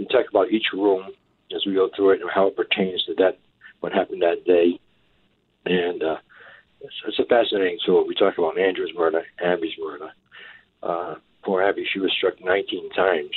we 0.00 0.06
talk 0.06 0.24
about 0.30 0.50
each 0.50 0.66
room 0.72 1.10
as 1.54 1.62
we 1.66 1.74
go 1.74 1.90
through 1.94 2.12
it 2.12 2.20
and 2.22 2.30
how 2.34 2.46
it 2.46 2.56
pertains 2.56 3.04
to 3.04 3.14
that 3.16 3.38
what 3.80 3.92
happened 3.92 4.22
that 4.22 4.44
day, 4.44 4.78
and 5.66 6.02
uh, 6.02 6.16
it's, 6.80 6.94
it's 7.06 7.18
a 7.18 7.24
fascinating 7.24 7.78
tour. 7.84 8.04
We 8.06 8.14
talk 8.14 8.36
about 8.38 8.58
Andrew's 8.58 8.92
murder, 8.96 9.22
Abby's 9.42 9.72
murder. 9.78 10.10
Uh, 10.82 11.14
poor 11.44 11.62
Abby, 11.62 11.86
she 11.90 11.98
was 11.98 12.12
struck 12.16 12.34
19 12.42 12.90
times. 12.90 13.30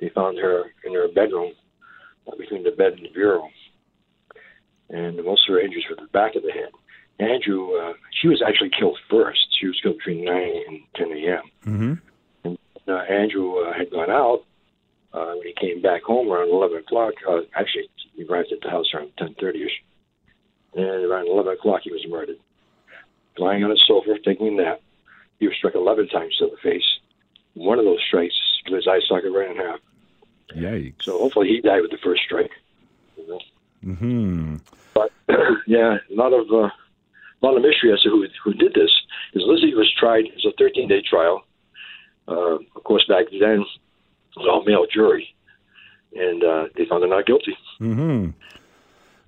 They 0.00 0.10
found 0.10 0.38
her 0.38 0.64
in 0.84 0.94
her 0.94 1.08
bedroom 1.08 1.52
uh, 2.26 2.36
between 2.36 2.62
the 2.62 2.70
bed 2.70 2.94
and 2.94 3.04
the 3.04 3.12
bureau, 3.12 3.48
and 4.90 5.16
most 5.24 5.48
of 5.48 5.54
her 5.54 5.60
injuries 5.60 5.84
were 5.90 5.96
the 5.96 6.10
back 6.12 6.34
of 6.36 6.42
the 6.42 6.52
head. 6.52 6.70
Andrew, 7.18 7.74
uh, 7.76 7.94
she 8.10 8.28
was 8.28 8.42
actually 8.46 8.70
killed 8.70 8.98
first. 9.10 9.48
She 9.58 9.66
was 9.66 9.78
killed 9.80 9.98
between 9.98 10.24
9 10.24 10.52
and 10.68 10.80
10 10.94 11.12
a.m. 11.12 11.42
Mm-hmm. 11.66 11.94
And 12.44 12.58
uh, 12.86 12.92
Andrew 12.92 13.58
uh, 13.58 13.72
had 13.72 13.90
gone 13.90 14.10
out 14.10 14.44
uh, 15.12 15.34
when 15.34 15.46
he 15.46 15.54
came 15.54 15.82
back 15.82 16.02
home 16.02 16.30
around 16.30 16.50
11 16.50 16.78
o'clock. 16.78 17.14
Uh, 17.28 17.40
actually, 17.54 17.88
he 18.14 18.24
arrived 18.24 18.52
at 18.52 18.60
the 18.60 18.70
house 18.70 18.92
around 18.94 19.10
10:30ish, 19.18 19.70
and 20.74 21.04
around 21.04 21.28
11 21.28 21.52
o'clock 21.52 21.80
he 21.82 21.90
was 21.90 22.04
murdered, 22.08 22.38
lying 23.36 23.64
on 23.64 23.72
a 23.72 23.76
sofa 23.86 24.16
taking 24.24 24.48
a 24.48 24.50
nap. 24.50 24.80
He 25.40 25.46
was 25.46 25.56
struck 25.56 25.74
11 25.74 26.08
times 26.08 26.36
to 26.36 26.46
the 26.46 26.56
face. 26.62 26.98
One 27.54 27.78
of 27.78 27.84
those 27.84 28.02
strikes 28.06 28.34
split 28.58 28.76
his 28.76 28.88
eye 28.88 29.00
socket 29.08 29.32
right 29.32 29.50
in 29.50 29.56
half. 29.56 29.80
Yikes! 30.54 31.02
So 31.02 31.18
hopefully 31.18 31.48
he 31.48 31.60
died 31.60 31.82
with 31.82 31.90
the 31.90 31.98
first 31.98 32.22
strike. 32.22 32.50
You 33.16 33.28
know? 33.28 33.40
Mm-hmm. 33.84 34.56
But 34.94 35.12
yeah, 35.66 35.98
a 36.10 36.14
lot 36.14 36.32
of 36.32 36.50
uh, 36.52 36.70
a 37.42 37.46
lot 37.46 37.56
of 37.56 37.62
mystery 37.62 37.92
as 37.92 38.00
to 38.02 38.10
who 38.10 38.26
who 38.44 38.52
did 38.54 38.74
this. 38.74 38.90
Because 39.32 39.46
Lizzie 39.48 39.74
was 39.74 39.92
tried. 39.98 40.26
It 40.26 40.34
was 40.34 40.46
a 40.46 40.52
13 40.58 40.88
day 40.88 41.02
trial. 41.02 41.44
Uh, 42.26 42.56
of 42.76 42.84
course, 42.84 43.04
back 43.08 43.26
then 43.30 43.60
it 43.62 44.36
was 44.36 44.46
all 44.50 44.62
male 44.64 44.86
jury, 44.92 45.34
and 46.14 46.44
uh, 46.44 46.64
they 46.76 46.84
found 46.84 47.02
her 47.02 47.08
not 47.08 47.26
guilty. 47.26 47.56
Mm-hmm. 47.80 48.30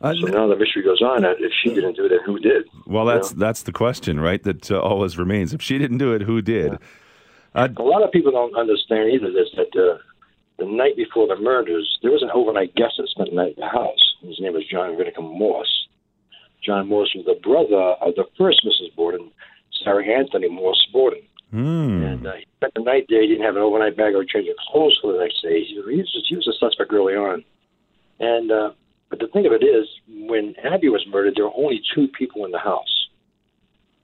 Uh, 0.03 0.15
So 0.15 0.27
now 0.27 0.47
the 0.49 0.57
mystery 0.57 0.83
goes 0.83 1.03
on. 1.03 1.25
If 1.25 1.53
she 1.63 1.71
didn't 1.75 1.95
do 1.97 2.07
it, 2.07 2.09
then 2.11 2.21
who 2.27 2.39
did? 2.39 2.65
well, 2.87 3.05
you 3.05 3.11
that's 3.13 3.33
know? 3.35 3.39
that's 3.47 3.63
the 3.63 3.73
question, 3.73 4.21
right? 4.21 4.43
That 4.43 4.71
uh, 4.71 4.81
always 4.81 5.17
remains. 5.19 5.53
If 5.55 5.63
she 5.63 5.79
didn't 5.79 5.99
do 5.99 6.13
it, 6.13 6.23
who 6.23 6.41
did? 6.43 6.75
Uh, 7.55 7.69
A 7.77 7.83
lot 7.83 8.03
of 8.03 8.11
people 8.13 8.33
don't 8.33 8.55
understand 8.57 9.11
either 9.13 9.31
this 9.33 9.49
that 9.57 9.73
uh, 9.77 9.99
the 10.59 10.67
night 10.67 10.97
before 10.97 11.27
the 11.27 11.37
murders, 11.37 11.99
there 12.03 12.11
was 12.13 12.23
an 12.23 12.31
overnight 12.35 12.75
guest 12.75 12.95
that 12.99 13.09
spent 13.09 13.31
the 13.31 13.37
night 13.37 13.51
at 13.53 13.57
the 13.57 13.69
house. 13.69 14.15
His 14.23 14.39
name 14.41 14.53
was 14.53 14.65
John 14.67 14.97
Whittaker 14.97 15.23
Morse. 15.23 15.87
John 16.65 16.89
Morse 16.89 17.15
was 17.15 17.27
the 17.27 17.41
brother 17.43 17.97
of 18.01 18.15
the 18.17 18.25
first 18.37 18.65
Mrs. 18.65 18.95
Borden, 18.97 19.31
Sarah 19.83 20.05
Anthony 20.05 20.49
Morse 20.49 20.87
Borden. 20.93 21.23
hmm. 21.51 22.03
And 22.03 22.27
uh, 22.27 22.33
he 22.35 22.47
spent 22.57 22.75
the 22.75 22.83
night 22.83 23.07
there. 23.09 23.23
He 23.23 23.29
didn't 23.29 23.45
have 23.45 23.57
an 23.57 23.63
overnight 23.63 23.97
bag 23.97 24.15
or 24.15 24.25
change 24.25 24.49
of 24.49 24.57
clothes 24.71 24.99
for 25.01 25.13
the 25.13 25.19
next 25.19 25.43
day. 25.43 25.65
He, 25.65 25.75
he, 25.75 25.97
was, 25.97 26.25
he 26.29 26.37
was 26.37 26.49
a 26.49 26.57
suspect 26.59 26.93
early 26.93 27.15
on. 27.15 27.45
And 28.21 28.53
uh, 28.53 28.71
but 29.11 29.19
the 29.19 29.27
thing 29.27 29.45
of 29.45 29.53
it 29.53 29.65
is, 29.65 29.87
when 30.29 30.55
Abby 30.63 30.89
was 30.89 31.05
murdered, 31.11 31.35
there 31.37 31.45
were 31.45 31.57
only 31.57 31.83
two 31.95 32.07
people 32.17 32.45
in 32.45 32.53
the 32.53 32.59
house, 32.59 33.09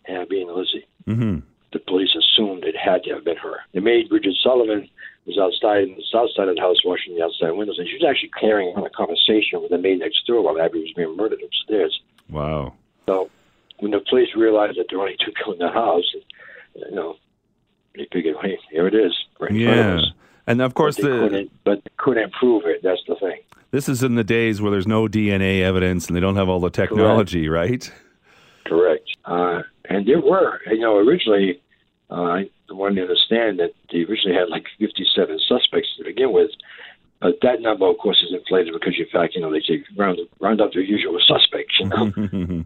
Abby 0.09 0.43
and 0.43 0.51
Lizzie. 0.51 0.87
Mm-hmm. 1.07 1.39
The 1.73 1.79
police 1.79 2.11
assumed 2.19 2.65
it 2.65 2.75
had 2.77 3.05
to 3.05 3.15
have 3.15 3.25
been 3.25 3.37
her. 3.37 3.63
The 3.73 3.81
maid, 3.81 4.09
Bridget 4.09 4.35
Sullivan, 4.43 4.89
was 5.27 5.39
outside 5.39 5.85
in 5.85 5.95
the 5.95 6.07
south 6.11 6.31
side 6.35 6.49
of 6.49 6.57
the 6.57 6.61
house 6.61 6.79
washing 6.85 7.15
the 7.15 7.23
outside 7.23 7.51
windows, 7.51 7.79
and 7.79 7.87
she 7.87 7.95
was 7.95 8.07
actually 8.09 8.35
carrying 8.39 8.75
on 8.75 8.87
a 8.87 8.91
conversation 8.91 9.63
with 9.63 9.71
the 9.71 9.79
maid 9.79 10.01
next 10.01 10.27
door 10.27 10.43
while 10.43 10.59
Abby 10.59 10.83
was 10.83 10.93
being 10.97 11.17
murdered 11.17 11.43
upstairs. 11.43 11.95
Wow. 12.31 12.75
So 13.07 13.31
when 13.79 13.91
the 13.93 14.01
police 14.09 14.29
realized 14.37 14.79
that 14.79 14.87
there 14.91 14.99
were 14.99 15.05
only 15.05 15.17
two 15.25 15.33
people 15.33 15.53
in 15.53 15.59
the 15.59 15.71
house, 15.71 16.05
you 16.75 16.95
know, 16.95 17.17
they 17.95 18.07
figured, 18.13 18.37
hey, 18.43 18.59
here 18.71 18.87
it 18.87 18.95
is, 18.95 19.13
right 19.41 19.53
Yeah. 19.53 20.01
And 20.47 20.63
of 20.63 20.75
course, 20.75 20.97
But 20.97 21.03
they 21.03 21.11
the 21.11 21.19
couldn't, 21.19 21.51
but 21.65 21.85
they 21.85 21.91
couldn't 21.97 22.33
prove 22.33 22.65
it. 22.67 22.83
That's 22.83 23.01
the 23.09 23.17
thing. 23.17 23.41
this 23.73 23.89
is 23.89 24.03
in 24.03 24.15
the 24.15 24.25
days 24.25 24.61
where 24.63 24.71
there's 24.71 24.87
no 24.87 25.09
DNA 25.09 25.61
evidence 25.63 26.07
and 26.07 26.17
they 26.17 26.21
don't 26.21 26.37
have 26.37 26.49
all 26.49 26.61
the 26.61 26.71
technology, 26.71 27.49
right? 27.49 27.91
Correct. 28.65 29.09
Uh, 29.25 29.63
and 29.89 30.07
there 30.07 30.21
were, 30.21 30.61
you 30.67 30.79
know, 30.81 30.97
originally, 30.99 31.61
uh, 32.11 32.15
I 32.15 32.51
wanted 32.71 32.97
to 32.97 33.03
understand 33.03 33.59
that 33.59 33.73
they 33.91 34.05
originally 34.05 34.37
had 34.37 34.49
like 34.49 34.67
57 34.79 35.41
suspects 35.49 35.89
to 35.99 36.05
begin 36.05 36.33
with. 36.33 36.51
But 37.21 37.41
that 37.43 37.63
number, 37.63 37.87
of 37.87 37.97
course, 37.99 38.23
is 38.23 38.35
inflated 38.35 38.75
because, 38.75 38.95
in 38.99 39.07
fact, 39.09 39.35
you 39.35 39.41
know, 39.41 39.51
they 39.51 39.61
say 39.61 39.83
round, 39.97 40.19
round 40.39 40.61
up 40.61 40.73
their 40.73 40.83
usual 40.83 41.19
suspects, 41.27 41.81
you 41.81 41.89
know. 41.89 42.13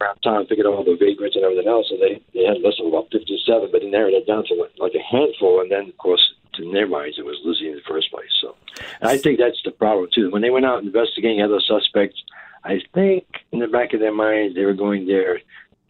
around 0.00 0.16
town, 0.22 0.46
figured 0.46 0.66
all 0.66 0.84
the 0.84 0.96
vagrants 0.98 1.36
and 1.36 1.44
everything 1.44 1.68
else, 1.68 1.86
and 1.90 2.00
they, 2.02 2.20
they 2.34 2.44
had 2.44 2.56
a 2.56 2.66
list 2.66 2.80
of 2.80 2.86
about 2.86 3.08
57, 3.12 3.68
but 3.70 3.80
they 3.80 3.88
narrowed 3.88 4.14
it 4.14 4.26
down 4.26 4.44
to 4.46 4.68
like 4.78 4.94
a 4.94 5.02
handful, 5.02 5.60
and 5.60 5.70
then, 5.70 5.88
of 5.88 5.96
course, 5.98 6.34
in 6.58 6.72
their 6.72 6.88
minds, 6.88 7.18
it 7.18 7.24
was 7.24 7.38
Lizzie 7.44 7.68
in 7.68 7.76
the 7.76 7.82
first 7.86 8.10
place. 8.10 8.30
So 8.40 8.56
and 9.00 9.10
I 9.10 9.18
think 9.18 9.38
that's 9.38 9.60
the 9.64 9.70
problem, 9.70 10.08
too. 10.12 10.30
When 10.30 10.42
they 10.42 10.50
went 10.50 10.66
out 10.66 10.82
investigating 10.82 11.42
other 11.42 11.60
suspects, 11.60 12.22
I 12.64 12.80
think 12.92 13.24
in 13.52 13.60
the 13.60 13.68
back 13.68 13.92
of 13.92 14.00
their 14.00 14.14
minds, 14.14 14.54
they 14.56 14.64
were 14.64 14.74
going 14.74 15.06
there 15.06 15.40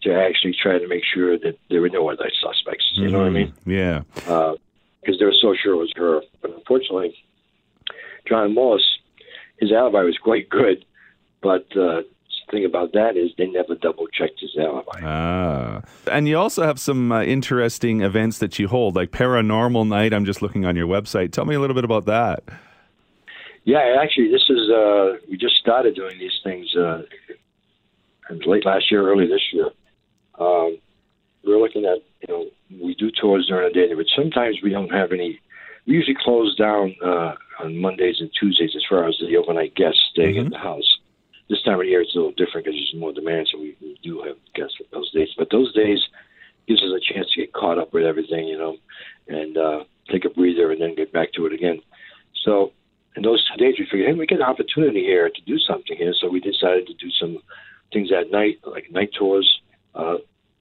to 0.02 0.14
actually 0.14 0.54
try 0.60 0.78
to 0.78 0.86
make 0.86 1.02
sure 1.04 1.38
that 1.38 1.58
there 1.70 1.80
were 1.80 1.88
no 1.88 2.10
other 2.10 2.30
suspects. 2.42 2.84
You 2.94 3.08
know 3.08 3.18
what 3.18 3.28
I 3.28 3.30
mm-hmm. 3.30 3.70
mean? 3.70 3.78
Yeah. 3.78 4.02
Uh, 4.26 4.54
because 5.00 5.18
they 5.18 5.24
were 5.24 5.34
so 5.40 5.54
sure 5.54 5.74
it 5.74 5.76
was 5.76 5.92
her. 5.96 6.20
But 6.42 6.52
unfortunately, 6.52 7.16
John 8.28 8.54
Morse, 8.54 8.98
his 9.58 9.72
alibi 9.72 10.02
was 10.02 10.18
quite 10.18 10.48
good, 10.48 10.84
but 11.42 11.66
uh, 11.72 12.02
the 12.02 12.50
thing 12.50 12.64
about 12.64 12.92
that 12.92 13.16
is 13.16 13.30
they 13.36 13.46
never 13.46 13.74
double 13.74 14.06
checked 14.08 14.40
his 14.40 14.56
alibi. 14.58 15.00
Ah. 15.02 15.82
And 16.10 16.28
you 16.28 16.38
also 16.38 16.64
have 16.64 16.78
some 16.78 17.12
uh, 17.12 17.22
interesting 17.22 18.02
events 18.02 18.38
that 18.38 18.58
you 18.58 18.68
hold, 18.68 18.94
like 18.94 19.10
Paranormal 19.10 19.86
Night. 19.88 20.12
I'm 20.12 20.24
just 20.24 20.42
looking 20.42 20.64
on 20.64 20.76
your 20.76 20.86
website. 20.86 21.32
Tell 21.32 21.44
me 21.44 21.54
a 21.54 21.60
little 21.60 21.74
bit 21.74 21.84
about 21.84 22.06
that. 22.06 22.44
Yeah, 23.64 23.96
actually, 24.00 24.30
this 24.30 24.44
is 24.48 24.70
uh, 24.70 25.16
we 25.28 25.36
just 25.36 25.56
started 25.56 25.96
doing 25.96 26.18
these 26.18 26.38
things 26.44 26.74
uh, 26.76 27.02
late 28.46 28.64
last 28.64 28.90
year, 28.92 29.10
early 29.10 29.26
this 29.26 29.42
year. 29.52 29.70
Um, 30.38 30.78
we're 31.44 31.58
looking 31.58 31.84
at 31.84 31.98
you 32.20 32.28
know 32.28 32.46
we 32.80 32.94
do 32.94 33.10
tours 33.10 33.46
during 33.48 33.72
the 33.72 33.74
day, 33.74 33.92
but 33.94 34.06
sometimes 34.14 34.58
we 34.62 34.70
don't 34.70 34.90
have 34.90 35.10
any. 35.10 35.40
We 35.86 35.94
usually 35.94 36.16
close 36.22 36.54
down 36.56 36.94
uh, 37.04 37.34
on 37.60 37.78
Mondays 37.78 38.16
and 38.20 38.30
Tuesdays 38.38 38.74
as 38.76 38.84
far 38.88 39.08
as 39.08 39.16
the 39.20 39.36
overnight 39.36 39.74
guests 39.74 40.00
staying 40.12 40.36
in 40.36 40.50
the 40.50 40.58
house. 40.58 40.98
This 41.48 41.62
time 41.62 41.80
of 41.80 41.86
year 41.86 42.02
it's 42.02 42.14
a 42.14 42.18
little 42.18 42.32
different 42.32 42.66
because 42.66 42.78
there's 42.78 43.00
more 43.00 43.12
demand, 43.12 43.48
so 43.50 43.58
we, 43.58 43.76
we 43.80 43.98
do 44.02 44.22
have 44.22 44.36
guests 44.54 44.76
for 44.76 44.84
those 44.92 45.10
days. 45.12 45.28
But 45.38 45.50
those 45.50 45.72
days 45.74 46.00
gives 46.66 46.82
us 46.82 46.90
a 46.90 47.12
chance 47.12 47.30
to 47.32 47.40
get 47.40 47.52
caught 47.52 47.78
up 47.78 47.92
with 47.92 48.04
everything, 48.04 48.48
you 48.48 48.58
know, 48.58 48.76
and 49.28 49.56
uh, 49.56 49.84
take 50.10 50.24
a 50.24 50.30
breather 50.30 50.72
and 50.72 50.80
then 50.80 50.94
get 50.94 51.12
back 51.12 51.32
to 51.32 51.46
it 51.46 51.52
again. 51.52 51.80
So 52.44 52.72
in 53.16 53.22
those 53.22 53.44
days, 53.58 53.76
we 53.78 53.86
figured, 53.86 54.08
hey, 54.08 54.14
we 54.14 54.26
get 54.26 54.40
an 54.40 54.44
opportunity 54.44 55.02
here 55.02 55.30
to 55.30 55.40
do 55.42 55.58
something 55.58 55.96
here. 55.96 56.14
So 56.20 56.28
we 56.28 56.40
decided 56.40 56.86
to 56.88 56.94
do 56.94 57.10
some 57.10 57.38
things 57.92 58.10
at 58.12 58.30
night, 58.30 58.58
like 58.66 58.90
night 58.90 59.10
tours. 59.16 59.60
Uh, 59.94 60.16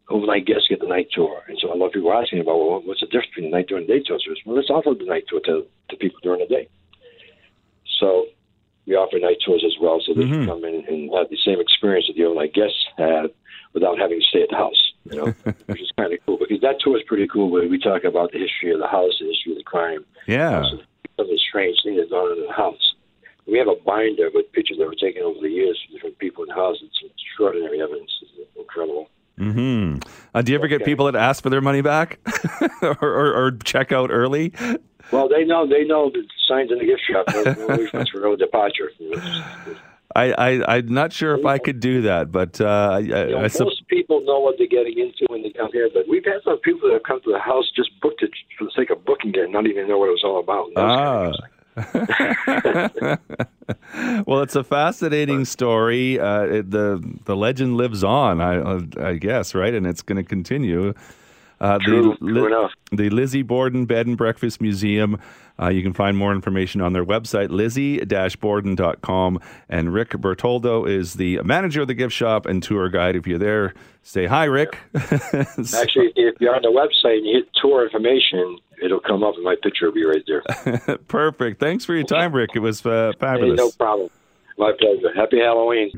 overnight 0.09 0.45
guests 0.45 0.67
get 0.69 0.79
the 0.79 0.87
night 0.87 1.07
tour. 1.11 1.43
And 1.47 1.57
so 1.61 1.73
a 1.73 1.75
lot 1.75 1.87
of 1.87 1.93
people 1.93 2.11
are 2.11 2.21
asking 2.21 2.39
about, 2.39 2.57
well, 2.57 2.81
what's 2.85 3.01
the 3.01 3.07
difference 3.07 3.29
between 3.35 3.51
the 3.51 3.57
night 3.57 3.67
tour 3.67 3.77
and 3.77 3.87
day 3.87 3.99
tour? 3.99 4.19
So 4.23 4.33
well, 4.45 4.55
let's 4.55 4.69
offer 4.69 4.93
the 4.97 5.05
night 5.05 5.25
tour 5.27 5.41
to, 5.45 5.65
to 5.89 5.95
people 5.97 6.19
during 6.23 6.39
the 6.39 6.47
day. 6.47 6.69
So 7.99 8.25
we 8.85 8.95
offer 8.95 9.17
night 9.19 9.37
tours 9.45 9.63
as 9.65 9.75
well, 9.81 9.99
so 10.01 10.13
they 10.13 10.21
Mhm. 10.25 10.45
can 10.45 10.47
come 10.47 10.63
in 10.65 10.85
and 10.87 11.11
have 11.13 11.29
the 11.29 11.37
same 11.37 11.59
experience 11.59 12.07
that 12.07 12.15
the 12.15 12.25
overnight 12.25 12.53
guests 12.53 12.85
had 12.97 13.31
without 13.73 13.97
having 13.97 14.19
to 14.19 14.25
stay 14.25 14.43
at 14.43 14.49
the 14.49 14.55
house, 14.55 14.93
you 15.09 15.17
know, 15.17 15.33
which 15.67 15.81
is 15.81 15.91
kind 15.97 16.13
of 16.13 16.19
cool 16.25 16.37
because 16.37 16.61
that 16.61 16.79
tour 16.79 16.97
is 16.97 17.03
pretty 17.03 17.27
cool 17.27 17.49
where 17.49 17.67
we 17.67 17.79
talk 17.79 18.03
about 18.03 18.31
the 18.31 18.39
history 18.39 18.71
of 18.71 18.79
the 18.79 18.87
house, 18.87 19.13
the 19.19 19.27
history 19.27 19.51
of 19.53 19.57
the 19.57 19.63
crime, 19.63 20.05
Yeah. 20.27 20.63
some 20.69 20.81
of 21.17 21.27
the 21.27 21.37
strange 21.37 21.77
things 21.83 21.97
that 21.99 22.09
gone 22.09 22.31
on 22.31 22.37
in 22.37 22.45
the 22.45 22.53
house. 22.53 22.93
We 23.47 23.57
have 23.59 23.67
a 23.67 23.75
binder 23.85 24.29
with 24.33 24.51
pictures 24.53 24.77
that 24.79 24.87
were 24.87 24.95
taken 24.95 25.21
over 25.23 25.39
the 25.39 25.49
years 25.49 25.79
from 25.85 25.93
different 25.95 26.17
people 26.17 26.43
in 26.43 26.49
the 26.49 26.55
house. 26.55 26.77
It's 26.81 26.99
extraordinary 27.03 27.81
evidence. 27.81 28.11
It's 28.21 28.49
incredible. 28.57 29.09
hmm 29.37 29.97
Uh, 30.33 30.41
do 30.41 30.51
you 30.51 30.57
ever 30.57 30.67
get 30.67 30.81
Okay. 30.81 30.85
people 30.91 31.05
that 31.05 31.15
ask 31.15 31.43
for 31.43 31.49
their 31.49 31.61
money 31.61 31.81
back 31.81 32.19
or, 32.81 32.97
or, 33.01 33.33
or 33.45 33.51
check 33.63 33.91
out 33.91 34.09
early? 34.11 34.51
Well, 35.11 35.27
they 35.29 35.43
know 35.45 35.67
they 35.67 35.83
know 35.83 36.09
the 36.09 36.23
signs 36.47 36.71
in 36.71 36.79
the 36.79 36.85
gift 36.85 37.01
shop. 37.09 37.25
No 37.27 37.67
refunds 37.77 38.09
for 38.09 38.19
no 38.19 38.35
departure. 38.35 38.91
I, 40.15 40.31
I 40.31 40.77
I'm 40.77 40.87
not 40.93 41.11
sure 41.11 41.35
if 41.35 41.45
I 41.45 41.57
could 41.57 41.79
do 41.81 42.03
that, 42.03 42.31
but 42.31 42.61
uh, 42.61 42.91
I, 42.93 42.99
You 42.99 43.07
know, 43.09 43.37
I, 43.37 43.39
I 43.39 43.41
most 43.41 43.57
sup- 43.57 43.67
people 43.87 44.21
know 44.21 44.39
what 44.39 44.55
they're 44.57 44.67
getting 44.67 44.97
into 44.97 45.25
when 45.27 45.43
they 45.43 45.49
come 45.51 45.69
here, 45.73 45.89
but 45.93 46.07
we've 46.07 46.23
had 46.23 46.41
some 46.43 46.57
people 46.59 46.87
that 46.87 46.93
have 46.93 47.03
come 47.03 47.21
to 47.21 47.31
the 47.31 47.39
house 47.39 47.69
just 47.75 47.89
booked 48.01 48.23
it 48.23 48.31
for 48.57 48.63
the 48.65 48.71
sake 48.75 48.89
of 48.91 49.03
booking 49.03 49.31
it, 49.35 49.41
and 49.41 49.51
not 49.53 49.67
even 49.67 49.87
know 49.87 49.97
what 49.97 50.07
it 50.07 50.11
was 50.11 50.23
all 50.23 50.39
about. 50.39 50.71
Ah. 50.77 51.33
well, 54.25 54.41
it's 54.41 54.55
a 54.55 54.63
fascinating 54.63 55.43
story. 55.43 56.17
Uh, 56.17 56.43
it, 56.43 56.71
the 56.71 57.03
the 57.25 57.35
legend 57.35 57.75
lives 57.75 58.01
on, 58.01 58.39
I, 58.39 59.09
I 59.09 59.15
guess, 59.15 59.53
right? 59.53 59.73
And 59.73 59.85
it's 59.85 60.01
going 60.01 60.15
to 60.15 60.23
continue. 60.23 60.93
Uh, 61.61 61.77
True, 61.79 62.17
the, 62.19 62.27
true 62.33 62.47
enough. 62.47 62.71
the 62.91 63.09
Lizzie 63.09 63.41
Borden 63.41 63.85
Bed 63.85 64.07
and 64.07 64.17
Breakfast 64.17 64.59
Museum. 64.61 65.19
Uh, 65.57 65.69
you 65.69 65.81
can 65.81 65.93
find 65.93 66.17
more 66.17 66.33
information 66.33 66.81
on 66.81 66.91
their 66.91 67.05
website, 67.05 67.49
lizzie-borden.com. 67.49 69.39
And 69.69 69.93
Rick 69.93 70.09
Bertoldo 70.11 70.87
is 70.89 71.13
the 71.13 71.39
manager 71.43 71.81
of 71.81 71.87
the 71.87 71.93
gift 71.93 72.13
shop 72.13 72.45
and 72.45 72.61
tour 72.61 72.89
guide. 72.89 73.15
If 73.15 73.25
you're 73.25 73.39
there, 73.39 73.73
say 74.03 74.25
hi, 74.25 74.43
Rick. 74.45 74.77
So- 75.63 75.81
Actually, 75.81 76.11
if 76.17 76.35
you're 76.41 76.53
on 76.55 76.61
the 76.61 76.67
website 76.69 77.17
and 77.19 77.25
you 77.25 77.35
hit 77.37 77.49
tour 77.61 77.85
information, 77.85 78.57
it'll 78.83 78.99
come 78.99 79.23
up, 79.23 79.35
and 79.35 79.43
my 79.45 79.55
picture 79.63 79.85
will 79.85 79.93
be 79.93 80.03
right 80.05 80.23
there. 80.27 80.97
perfect. 81.07 81.59
Thanks 81.61 81.85
for 81.85 81.93
your 81.95 82.03
time, 82.05 82.33
Rick. 82.33 82.51
It 82.55 82.59
was 82.59 82.85
uh, 82.85 83.11
Hey, 83.13 83.19
fabulous. 83.19 83.57
no 83.57 83.71
problem. 83.71 84.09
My 84.57 84.73
pleasure. 84.77 85.13
Happy 85.15 85.39
Halloween. 85.39 85.91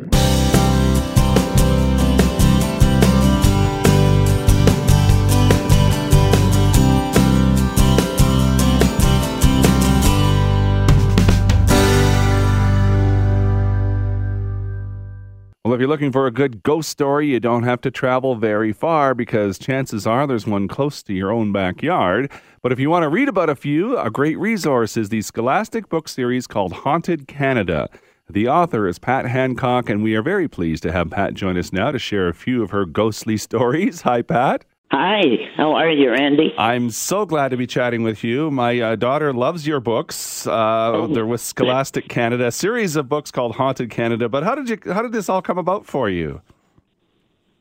Well, 15.67 15.73
if 15.73 15.81
you're 15.81 15.89
looking 15.89 16.13
for 16.13 16.27
a 16.27 16.31
good 16.31 16.63
ghost 16.63 16.87
story, 16.87 17.27
you 17.27 17.41
don't 17.41 17.63
have 17.63 17.81
to 17.81 17.91
travel 17.91 18.35
very 18.35 18.71
far 18.71 19.13
because 19.13 19.59
chances 19.59 20.07
are 20.07 20.25
there's 20.25 20.47
one 20.47 20.69
close 20.69 21.03
to 21.03 21.13
your 21.13 21.29
own 21.29 21.51
backyard. 21.51 22.31
But 22.61 22.71
if 22.71 22.79
you 22.79 22.89
want 22.89 23.03
to 23.03 23.09
read 23.09 23.27
about 23.27 23.49
a 23.49 23.55
few, 23.55 23.97
a 23.97 24.09
great 24.09 24.39
resource 24.39 24.95
is 24.95 25.09
the 25.09 25.21
Scholastic 25.21 25.89
book 25.89 26.07
series 26.07 26.47
called 26.47 26.71
Haunted 26.71 27.27
Canada. 27.27 27.89
The 28.29 28.47
author 28.47 28.87
is 28.87 28.97
Pat 28.97 29.25
Hancock, 29.25 29.89
and 29.89 30.01
we 30.01 30.15
are 30.15 30.21
very 30.21 30.47
pleased 30.47 30.83
to 30.83 30.93
have 30.93 31.09
Pat 31.09 31.33
join 31.33 31.57
us 31.57 31.73
now 31.73 31.91
to 31.91 31.99
share 31.99 32.29
a 32.29 32.33
few 32.33 32.63
of 32.63 32.69
her 32.69 32.85
ghostly 32.85 33.35
stories. 33.47 34.03
Hi, 34.03 34.21
Pat. 34.21 34.63
Hi, 34.89 35.21
how 35.57 35.73
are 35.73 35.91
you, 35.91 36.11
Randy? 36.11 36.53
I'm 36.57 36.91
so 36.91 37.25
glad 37.25 37.49
to 37.49 37.57
be 37.57 37.67
chatting 37.67 38.03
with 38.03 38.23
you. 38.23 38.49
My 38.49 38.79
uh, 38.79 38.95
daughter 38.95 39.33
loves 39.33 39.67
your 39.67 39.81
books. 39.81 40.47
Uh, 40.47 41.07
there 41.11 41.25
was 41.25 41.41
Scholastic 41.41 42.07
Canada, 42.07 42.47
a 42.47 42.51
series 42.53 42.95
of 42.95 43.09
books 43.09 43.29
called 43.29 43.55
Haunted 43.55 43.89
Canada. 43.89 44.29
But 44.29 44.43
how 44.43 44.55
did 44.55 44.69
you? 44.69 44.93
How 44.93 45.01
did 45.01 45.11
this 45.11 45.27
all 45.27 45.41
come 45.41 45.57
about 45.57 45.85
for 45.85 46.09
you? 46.09 46.41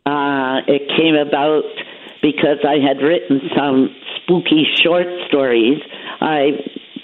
Uh, 0.06 0.62
it 0.68 0.88
came 0.96 1.16
about 1.16 1.64
because 2.22 2.58
I 2.62 2.78
had 2.78 3.02
written 3.02 3.40
some 3.56 3.88
spooky 4.22 4.64
short 4.84 5.06
stories. 5.26 5.82
I 6.20 6.50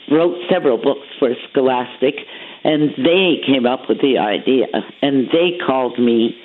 wrote 0.08 0.38
several 0.48 0.76
books 0.76 1.08
for 1.18 1.30
Scholastic, 1.50 2.14
and 2.62 2.90
they 2.96 3.42
came 3.44 3.66
up 3.66 3.88
with 3.88 4.00
the 4.00 4.18
idea, 4.18 4.66
and 5.02 5.26
they 5.32 5.58
called 5.66 5.98
me 5.98 6.36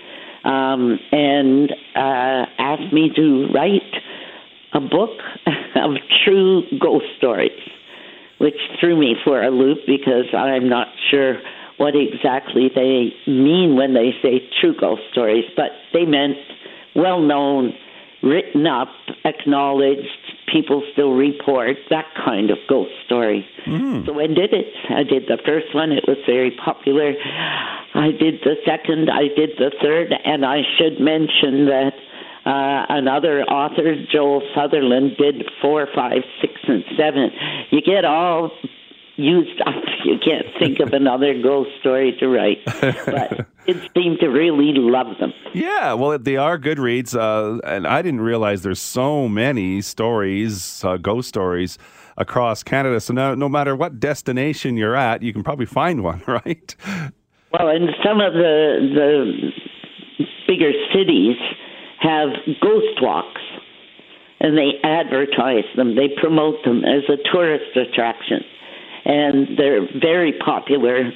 um, 0.43 0.99
and 1.11 1.71
uh, 1.95 2.45
asked 2.57 2.93
me 2.93 3.11
to 3.15 3.47
write 3.53 3.93
a 4.73 4.79
book 4.79 5.17
of 5.75 5.91
true 6.25 6.63
ghost 6.79 7.05
stories, 7.17 7.59
which 8.39 8.57
threw 8.79 8.97
me 8.97 9.15
for 9.23 9.41
a 9.41 9.49
loop 9.49 9.79
because 9.85 10.25
I'm 10.33 10.69
not 10.69 10.87
sure 11.11 11.37
what 11.77 11.93
exactly 11.95 12.69
they 12.73 13.13
mean 13.27 13.75
when 13.75 13.93
they 13.93 14.11
say 14.21 14.41
true 14.59 14.75
ghost 14.79 15.03
stories, 15.11 15.45
but 15.55 15.71
they 15.93 16.05
meant 16.05 16.37
well 16.95 17.21
known, 17.21 17.73
written 18.23 18.65
up, 18.65 18.89
acknowledged, 19.25 20.07
people 20.51 20.83
still 20.93 21.11
report, 21.11 21.77
that 21.89 22.05
kind 22.25 22.49
of 22.49 22.57
ghost 22.67 22.91
story. 23.05 23.45
So 24.05 24.19
I 24.19 24.27
did 24.27 24.53
it. 24.53 24.73
I 24.89 25.03
did 25.03 25.23
the 25.27 25.37
first 25.45 25.73
one, 25.75 25.91
it 25.91 26.05
was 26.07 26.17
very 26.25 26.51
popular. 26.63 27.13
I 27.93 28.11
did 28.11 28.41
the 28.43 28.55
second, 28.65 29.09
I 29.09 29.27
did 29.35 29.51
the 29.57 29.71
third, 29.81 30.13
and 30.23 30.45
I 30.45 30.61
should 30.77 30.99
mention 30.99 31.65
that 31.67 31.93
uh, 32.45 32.85
another 32.89 33.43
author, 33.43 33.95
Joel 34.09 34.41
Sutherland, 34.55 35.17
did 35.17 35.43
four, 35.61 35.87
five, 35.93 36.21
six, 36.39 36.53
and 36.67 36.83
seven. 36.97 37.31
You 37.71 37.81
get 37.81 38.05
all 38.05 38.51
used 39.17 39.61
up. 39.61 39.73
You 40.05 40.17
can't 40.23 40.45
think 40.57 40.79
of 40.79 40.93
another 41.01 41.41
ghost 41.41 41.71
story 41.81 42.15
to 42.19 42.27
write. 42.29 42.59
But 43.05 43.47
it 43.67 43.91
seemed 43.95 44.19
to 44.21 44.27
really 44.27 44.73
love 44.75 45.17
them. 45.19 45.33
Yeah, 45.53 45.93
well, 45.93 46.17
they 46.17 46.37
are 46.37 46.57
good 46.57 46.79
reads, 46.79 47.15
uh, 47.15 47.59
and 47.63 47.85
I 47.85 48.01
didn't 48.01 48.21
realize 48.21 48.63
there's 48.63 48.81
so 48.81 49.27
many 49.27 49.81
stories, 49.81 50.83
uh, 50.85 50.97
ghost 50.97 51.27
stories 51.27 51.77
across 52.17 52.63
Canada. 52.63 52.99
So 52.99 53.13
now, 53.13 53.35
no 53.35 53.49
matter 53.49 53.75
what 53.75 53.99
destination 53.99 54.77
you're 54.77 54.95
at, 54.95 55.21
you 55.21 55.33
can 55.33 55.43
probably 55.43 55.65
find 55.65 56.03
one, 56.03 56.23
right? 56.27 56.75
Well, 57.51 57.69
and 57.69 57.89
some 58.03 58.19
of 58.21 58.33
the 58.33 58.91
the 58.95 59.51
bigger 60.47 60.71
cities 60.93 61.35
have 61.99 62.29
ghost 62.61 63.01
walks, 63.01 63.41
and 64.39 64.57
they 64.57 64.79
advertise 64.83 65.65
them. 65.75 65.95
They 65.95 66.09
promote 66.21 66.63
them 66.63 66.83
as 66.83 67.03
a 67.09 67.17
tourist 67.31 67.75
attraction, 67.75 68.41
and 69.07 69.57
they're 69.57 69.87
very 69.99 70.33
popular 70.33 71.09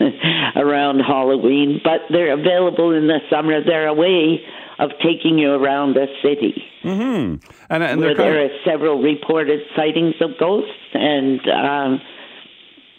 around 0.56 1.00
Halloween. 1.00 1.80
But 1.84 2.00
they're 2.10 2.32
available 2.32 2.92
in 2.92 3.06
the 3.06 3.20
summer. 3.30 3.62
They're 3.62 3.86
a 3.86 3.94
way 3.94 4.40
of 4.78 4.90
taking 5.02 5.38
you 5.38 5.50
around 5.50 5.94
the 5.94 6.06
city 6.22 6.64
hmm 6.82 7.34
And, 7.68 7.82
and 7.82 8.00
where 8.00 8.14
there 8.14 8.44
of, 8.44 8.50
are 8.50 8.54
several 8.64 9.02
reported 9.02 9.60
sightings 9.76 10.14
of 10.20 10.38
ghosts, 10.38 10.70
and 10.94 11.40
um, 11.48 12.00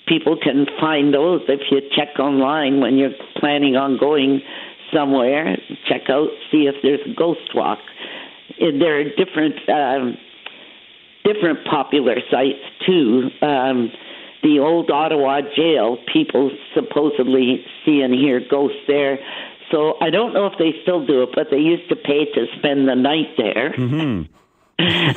people 0.07 0.37
can 0.41 0.65
find 0.79 1.13
those 1.13 1.41
if 1.47 1.61
you 1.71 1.81
check 1.95 2.19
online 2.19 2.81
when 2.81 2.97
you're 2.97 3.15
planning 3.37 3.75
on 3.75 3.97
going 3.97 4.41
somewhere. 4.93 5.57
Check 5.87 6.09
out, 6.09 6.27
see 6.51 6.67
if 6.67 6.75
there's 6.83 6.99
a 7.09 7.13
ghost 7.15 7.55
walk. 7.55 7.79
There 8.59 8.99
are 8.99 9.03
different 9.15 9.55
um, 9.69 10.17
different 11.23 11.65
popular 11.65 12.15
sites 12.29 12.59
too. 12.85 13.29
Um, 13.41 13.91
the 14.41 14.60
old 14.60 14.89
Ottawa 14.89 15.41
jail, 15.56 15.97
people 16.12 16.52
supposedly 16.73 17.65
see 17.86 18.02
and 18.02 18.13
hear 18.13 18.41
ghosts 18.49 18.80
there. 18.88 19.19
So 19.71 19.95
I 20.02 20.10
don't 20.10 20.34
know 20.34 20.47
if 20.47 20.54
they 20.58 20.73
still 20.82 21.06
do 21.06 21.23
it, 21.23 21.30
but 21.36 21.47
they 21.52 21.58
used 21.58 21.89
to 21.89 21.95
pay 21.95 22.25
to 22.34 22.45
spend 22.58 22.88
the 22.88 22.95
night 22.95 23.36
there. 23.38 23.75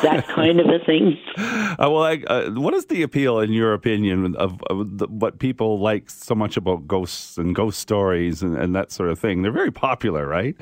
that 0.02 0.26
kind 0.28 0.60
of 0.60 0.66
a 0.66 0.84
thing. 0.84 1.16
uh, 1.36 1.76
well, 1.78 2.02
I, 2.02 2.22
uh, 2.26 2.50
what 2.50 2.74
is 2.74 2.86
the 2.86 3.02
appeal, 3.02 3.38
in 3.38 3.52
your 3.52 3.72
opinion, 3.74 4.34
of, 4.36 4.60
of 4.64 4.98
the, 4.98 5.06
what 5.06 5.38
people 5.38 5.78
like 5.78 6.10
so 6.10 6.34
much 6.34 6.56
about 6.56 6.88
ghosts 6.88 7.38
and 7.38 7.54
ghost 7.54 7.78
stories 7.78 8.42
and, 8.42 8.56
and 8.56 8.74
that 8.74 8.90
sort 8.90 9.08
of 9.08 9.18
thing? 9.18 9.42
They're 9.42 9.52
very 9.52 9.70
popular, 9.70 10.26
right? 10.26 10.56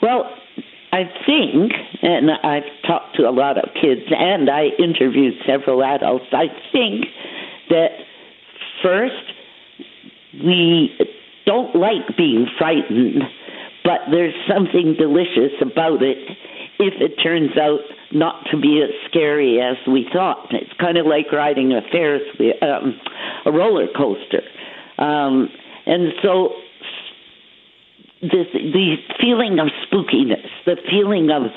Well, 0.00 0.24
I 0.92 1.04
think, 1.26 1.72
and 2.02 2.30
I've 2.30 2.62
talked 2.86 3.16
to 3.16 3.28
a 3.28 3.30
lot 3.30 3.58
of 3.58 3.68
kids 3.74 4.02
and 4.10 4.48
I 4.48 4.68
interviewed 4.78 5.34
several 5.46 5.84
adults, 5.84 6.26
I 6.32 6.46
think 6.72 7.04
that 7.70 7.88
first, 8.82 9.14
we 10.44 10.90
don't 11.46 11.74
like 11.74 12.16
being 12.16 12.46
frightened, 12.58 13.22
but 13.84 14.00
there's 14.10 14.34
something 14.46 14.94
delicious 14.98 15.52
about 15.60 16.02
it 16.02 16.18
if 16.78 16.94
it 17.00 17.20
turns 17.22 17.56
out 17.56 17.80
not 18.12 18.46
to 18.50 18.58
be 18.58 18.82
as 18.82 18.90
scary 19.10 19.60
as 19.60 19.76
we 19.86 20.06
thought. 20.12 20.48
It's 20.50 20.72
kind 20.80 20.98
of 20.98 21.06
like 21.06 21.32
riding 21.32 21.72
a 21.72 21.80
Ferris 21.90 22.22
wheel, 22.38 22.54
um, 22.62 22.98
a 23.44 23.52
roller 23.52 23.86
coaster. 23.96 24.42
Um, 24.98 25.48
and 25.86 26.12
so 26.22 26.50
this 28.20 28.46
the 28.52 28.96
feeling 29.20 29.58
of 29.58 29.68
spookiness, 29.86 30.46
the 30.66 30.76
feeling 30.90 31.30
of 31.30 31.50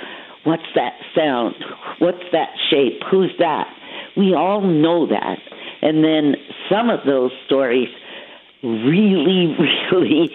what's 0.44 0.68
that 0.76 0.94
sound, 1.16 1.56
what's 2.00 2.24
that 2.32 2.50
shape, 2.70 3.02
who's 3.10 3.32
that? 3.40 3.68
We 4.16 4.34
all 4.36 4.62
know 4.62 5.08
that, 5.08 5.38
and 5.82 6.04
then 6.04 6.36
some 6.70 6.90
of 6.90 7.06
those 7.06 7.32
stories 7.46 7.90
really, 8.64 9.56
really 9.92 10.32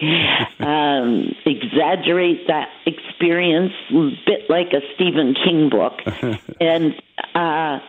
um, 0.59 1.35
exaggerate 1.45 2.47
that 2.47 2.69
experience, 2.85 3.73
a 3.91 4.11
bit 4.25 4.49
like 4.49 4.73
a 4.73 4.81
Stephen 4.95 5.33
King 5.33 5.69
book, 5.69 5.99
and 6.61 6.93
uh, 7.35 7.79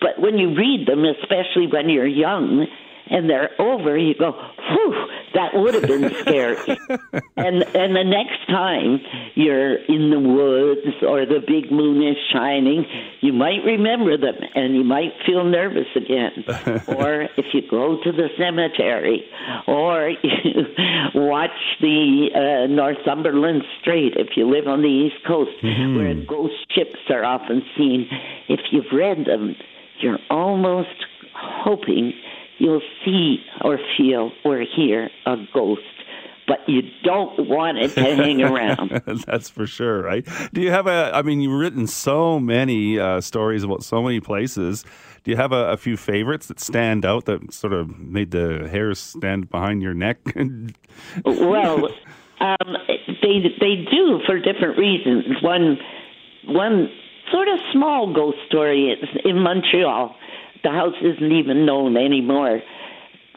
but 0.00 0.20
when 0.20 0.38
you 0.38 0.54
read 0.54 0.86
them, 0.86 1.04
especially 1.04 1.66
when 1.66 1.88
you're 1.88 2.06
young 2.06 2.66
and 3.10 3.28
they're 3.28 3.50
over, 3.60 3.96
you 3.98 4.14
go, 4.14 4.32
whew, 4.32 5.06
That 5.34 5.50
would 5.54 5.74
have 5.74 5.86
been 5.86 6.14
scary. 6.20 6.56
and 7.36 7.62
and 7.74 7.96
the 7.96 8.04
next 8.04 8.46
time 8.48 9.00
you're 9.34 9.76
in 9.76 10.10
the 10.10 10.20
woods 10.20 10.96
or 11.02 11.26
the 11.26 11.40
big 11.46 11.70
moon 11.70 12.06
is 12.06 12.16
shining, 12.32 12.86
you 13.20 13.32
might 13.32 13.64
remember 13.64 14.16
them 14.16 14.36
and 14.54 14.74
you 14.74 14.84
might 14.84 15.12
feel 15.26 15.44
nervous 15.44 15.88
again. 15.96 16.44
or 16.88 17.28
if 17.36 17.46
you 17.52 17.62
go 17.68 17.98
to 18.02 18.12
the 18.12 18.28
cemetery, 18.38 19.24
or 19.66 20.10
you 20.22 20.62
watch 21.14 21.50
the 21.80 22.28
uh, 22.34 22.66
Northumberland 22.72 23.62
Strait 23.80 24.14
if 24.16 24.36
you 24.36 24.48
live 24.50 24.66
on 24.66 24.82
the 24.82 24.88
East 24.88 25.26
Coast, 25.26 25.50
mm-hmm. 25.62 25.96
where 25.96 26.14
ghost 26.14 26.54
ships 26.72 27.00
are 27.10 27.24
often 27.24 27.62
seen. 27.76 28.08
If 28.48 28.60
you've 28.70 28.92
read 28.92 29.26
them, 29.26 29.56
you're 30.00 30.18
almost 30.30 31.04
hoping 31.34 32.12
you'll 32.58 32.82
see 33.04 33.38
or 33.62 33.78
feel 33.96 34.32
or 34.44 34.64
hear 34.76 35.10
a 35.26 35.36
ghost 35.52 35.82
but 36.46 36.58
you 36.66 36.82
don't 37.02 37.48
want 37.48 37.78
it 37.78 37.88
to 37.94 38.02
hang 38.02 38.42
around. 38.42 38.90
That's 39.26 39.48
for 39.48 39.66
sure, 39.66 40.02
right? 40.02 40.26
Do 40.52 40.60
you 40.60 40.70
have 40.70 40.86
a? 40.86 41.10
I 41.14 41.22
mean, 41.22 41.40
you've 41.40 41.58
written 41.58 41.86
so 41.86 42.38
many 42.38 42.98
uh, 42.98 43.20
stories 43.20 43.62
about 43.62 43.82
so 43.82 44.02
many 44.02 44.20
places. 44.20 44.84
Do 45.24 45.30
you 45.30 45.36
have 45.38 45.52
a, 45.52 45.70
a, 45.70 45.76
few 45.78 45.96
favorites 45.96 46.48
that 46.48 46.60
stand 46.60 47.06
out 47.06 47.24
that 47.24 47.52
sort 47.52 47.72
of 47.72 47.98
made 47.98 48.30
the 48.30 48.68
hairs 48.70 48.98
stand 48.98 49.48
behind 49.48 49.80
your 49.80 49.94
neck? 49.94 50.18
well, 51.24 51.88
um, 52.40 52.76
they 53.22 53.40
they 53.58 53.86
do 53.90 54.20
for 54.26 54.38
different 54.38 54.78
reasons. 54.78 55.24
One 55.42 55.78
one 56.46 56.90
sort 57.32 57.48
of 57.48 57.58
small 57.72 58.12
ghost 58.12 58.36
story 58.46 58.90
is 58.90 59.08
in 59.24 59.42
Montreal 59.42 60.14
the 60.64 60.70
house 60.70 60.94
isn't 61.00 61.32
even 61.32 61.64
known 61.64 61.96
anymore. 61.96 62.60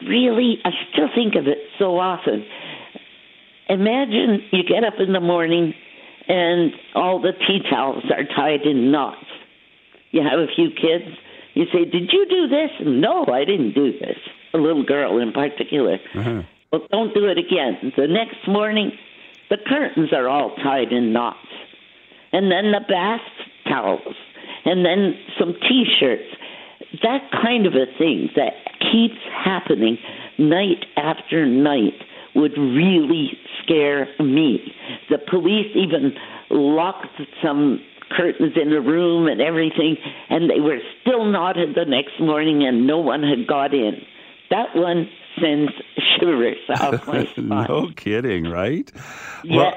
Really, 0.06 0.58
I 0.64 0.70
still 0.92 1.08
think 1.14 1.34
of 1.36 1.46
it 1.46 1.58
so 1.78 1.98
often. 1.98 2.44
Imagine 3.68 4.42
you 4.50 4.62
get 4.64 4.82
up 4.82 4.94
in 4.98 5.12
the 5.12 5.20
morning 5.20 5.74
and 6.26 6.72
all 6.94 7.20
the 7.20 7.32
tea 7.32 7.60
towels 7.70 8.04
are 8.10 8.24
tied 8.24 8.62
in 8.62 8.90
knots. 8.90 9.24
You 10.10 10.22
have 10.22 10.38
a 10.38 10.46
few 10.54 10.70
kids. 10.70 11.16
You 11.54 11.64
say, 11.72 11.84
Did 11.84 12.10
you 12.12 12.26
do 12.28 12.48
this? 12.48 12.70
No, 12.80 13.26
I 13.26 13.44
didn't 13.44 13.74
do 13.74 13.92
this. 13.92 14.16
A 14.54 14.58
little 14.58 14.84
girl 14.84 15.20
in 15.20 15.32
particular. 15.32 15.98
Uh-huh. 16.14 16.42
Well, 16.72 16.82
don't 16.90 17.14
do 17.14 17.26
it 17.26 17.38
again. 17.38 17.92
The 17.96 18.06
next 18.06 18.46
morning, 18.46 18.92
the 19.50 19.56
curtains 19.66 20.12
are 20.12 20.28
all 20.28 20.54
tied 20.56 20.92
in 20.92 21.12
knots. 21.12 21.38
And 22.32 22.50
then 22.50 22.72
the 22.72 22.80
bath 22.86 23.20
towels. 23.66 24.14
And 24.64 24.84
then 24.84 25.14
some 25.38 25.54
t 25.54 25.84
shirts 25.98 26.28
that 27.02 27.30
kind 27.30 27.66
of 27.66 27.74
a 27.74 27.86
thing 27.98 28.30
that 28.36 28.52
keeps 28.80 29.20
happening 29.44 29.98
night 30.38 30.86
after 30.96 31.44
night 31.46 31.94
would 32.34 32.56
really 32.56 33.32
scare 33.62 34.08
me. 34.20 34.72
The 35.10 35.18
police 35.18 35.74
even 35.74 36.14
locked 36.50 37.20
some 37.42 37.80
curtains 38.10 38.54
in 38.60 38.70
the 38.70 38.80
room 38.80 39.26
and 39.26 39.40
everything, 39.40 39.96
and 40.30 40.48
they 40.48 40.60
were 40.60 40.78
still 41.00 41.24
knotted 41.24 41.74
the 41.74 41.84
next 41.84 42.18
morning, 42.20 42.64
and 42.66 42.86
no 42.86 42.98
one 42.98 43.22
had 43.22 43.46
got 43.46 43.74
in. 43.74 44.00
That 44.50 44.74
one 44.74 45.10
sends 45.40 45.72
shivers 46.18 46.56
off 46.70 47.06
my 47.06 47.26
spine. 47.26 47.48
no 47.48 47.90
kidding, 47.94 48.44
right? 48.44 48.90
Yes. 49.44 49.74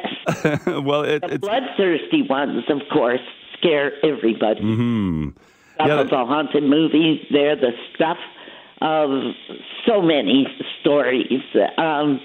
Well, 0.66 0.82
well 0.82 1.04
it, 1.04 1.28
the 1.28 1.40
bloodthirsty 1.40 2.22
ones, 2.22 2.64
of 2.70 2.82
course, 2.92 3.20
scare 3.58 3.92
everybody. 4.06 4.62
Mm-hmm 4.62 5.30
stuff 5.76 5.88
yeah, 5.88 6.02
of 6.02 6.10
the 6.10 6.26
haunted 6.26 6.64
movies. 6.64 7.26
They're 7.32 7.56
the 7.56 7.72
stuff 7.96 8.18
of 8.82 9.10
so 9.86 10.02
many 10.02 10.48
stories. 10.82 11.42
Um, 11.78 12.20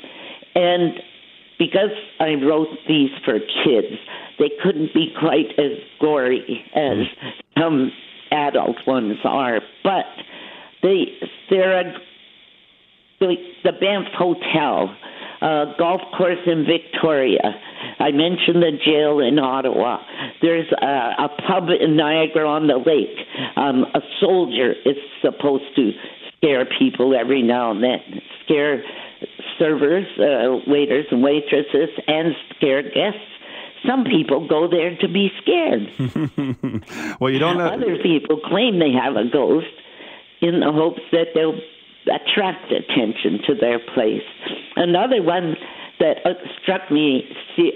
and 0.54 0.94
because 1.59 1.90
I 2.20 2.35
wrote 2.35 2.68
these 2.88 3.11
for 3.24 3.38
kids, 3.38 3.96
they 4.38 4.50
couldn't 4.62 4.92
be 4.94 5.12
quite 5.18 5.59
as 5.59 5.78
gory 6.00 6.64
as 6.74 7.06
some 7.59 7.92
adult 8.30 8.76
ones 8.87 9.16
are. 9.24 9.61
But 9.82 10.06
they 10.82 11.06
they're 11.50 11.80
a, 11.80 11.92
the, 13.20 13.35
the 13.64 13.72
Banff 13.72 14.09
Hotel, 14.16 14.94
a 15.42 15.75
golf 15.79 16.01
course 16.16 16.38
in 16.46 16.64
Victoria, 16.64 17.55
I 17.99 18.11
mentioned 18.11 18.62
the 18.62 18.72
jail 18.85 19.20
in 19.20 19.38
Ottawa. 19.38 19.99
There's 20.40 20.70
a, 20.72 21.25
a 21.25 21.29
pub 21.46 21.68
in 21.81 21.96
Niagara 21.96 22.49
on 22.49 22.66
the 22.66 22.77
Lake. 22.77 23.16
Um, 23.57 23.85
a 23.94 24.01
soldier 24.20 24.72
is 24.85 24.96
supposed 25.22 25.75
to 25.77 25.92
scare 26.37 26.66
people 26.79 27.14
every 27.14 27.42
now 27.42 27.70
and 27.70 27.83
then, 27.83 28.22
scare 28.44 28.83
servers, 29.59 30.07
uh, 30.18 30.59
waiters, 30.66 31.07
and 31.11 31.22
waitresses, 31.22 31.90
and 32.07 32.35
scare 32.57 32.83
guests. 32.83 33.20
Some 33.87 34.05
people 34.05 34.49
go 34.49 34.68
there 34.68 34.96
to 34.96 35.09
be 35.09 35.31
scared. 35.42 35.92
well, 37.20 37.31
you 37.31 37.38
don't 37.38 37.59
know. 37.59 37.66
Other 37.66 37.99
people 38.03 38.40
claim 38.40 38.79
they 38.79 38.92
have 38.92 39.16
a 39.16 39.29
ghost 39.31 39.66
in 40.40 40.61
the 40.61 40.72
hopes 40.72 41.01
that 41.12 41.29
they'll 41.35 41.59
attract 42.07 42.73
attention 42.73 43.40
to 43.47 43.55
their 43.55 43.79
place. 43.95 44.27
Another 44.77 45.23
one 45.23 45.57
that 45.99 46.19
uh, 46.25 46.35
struck 46.62 46.90
me 46.90 47.25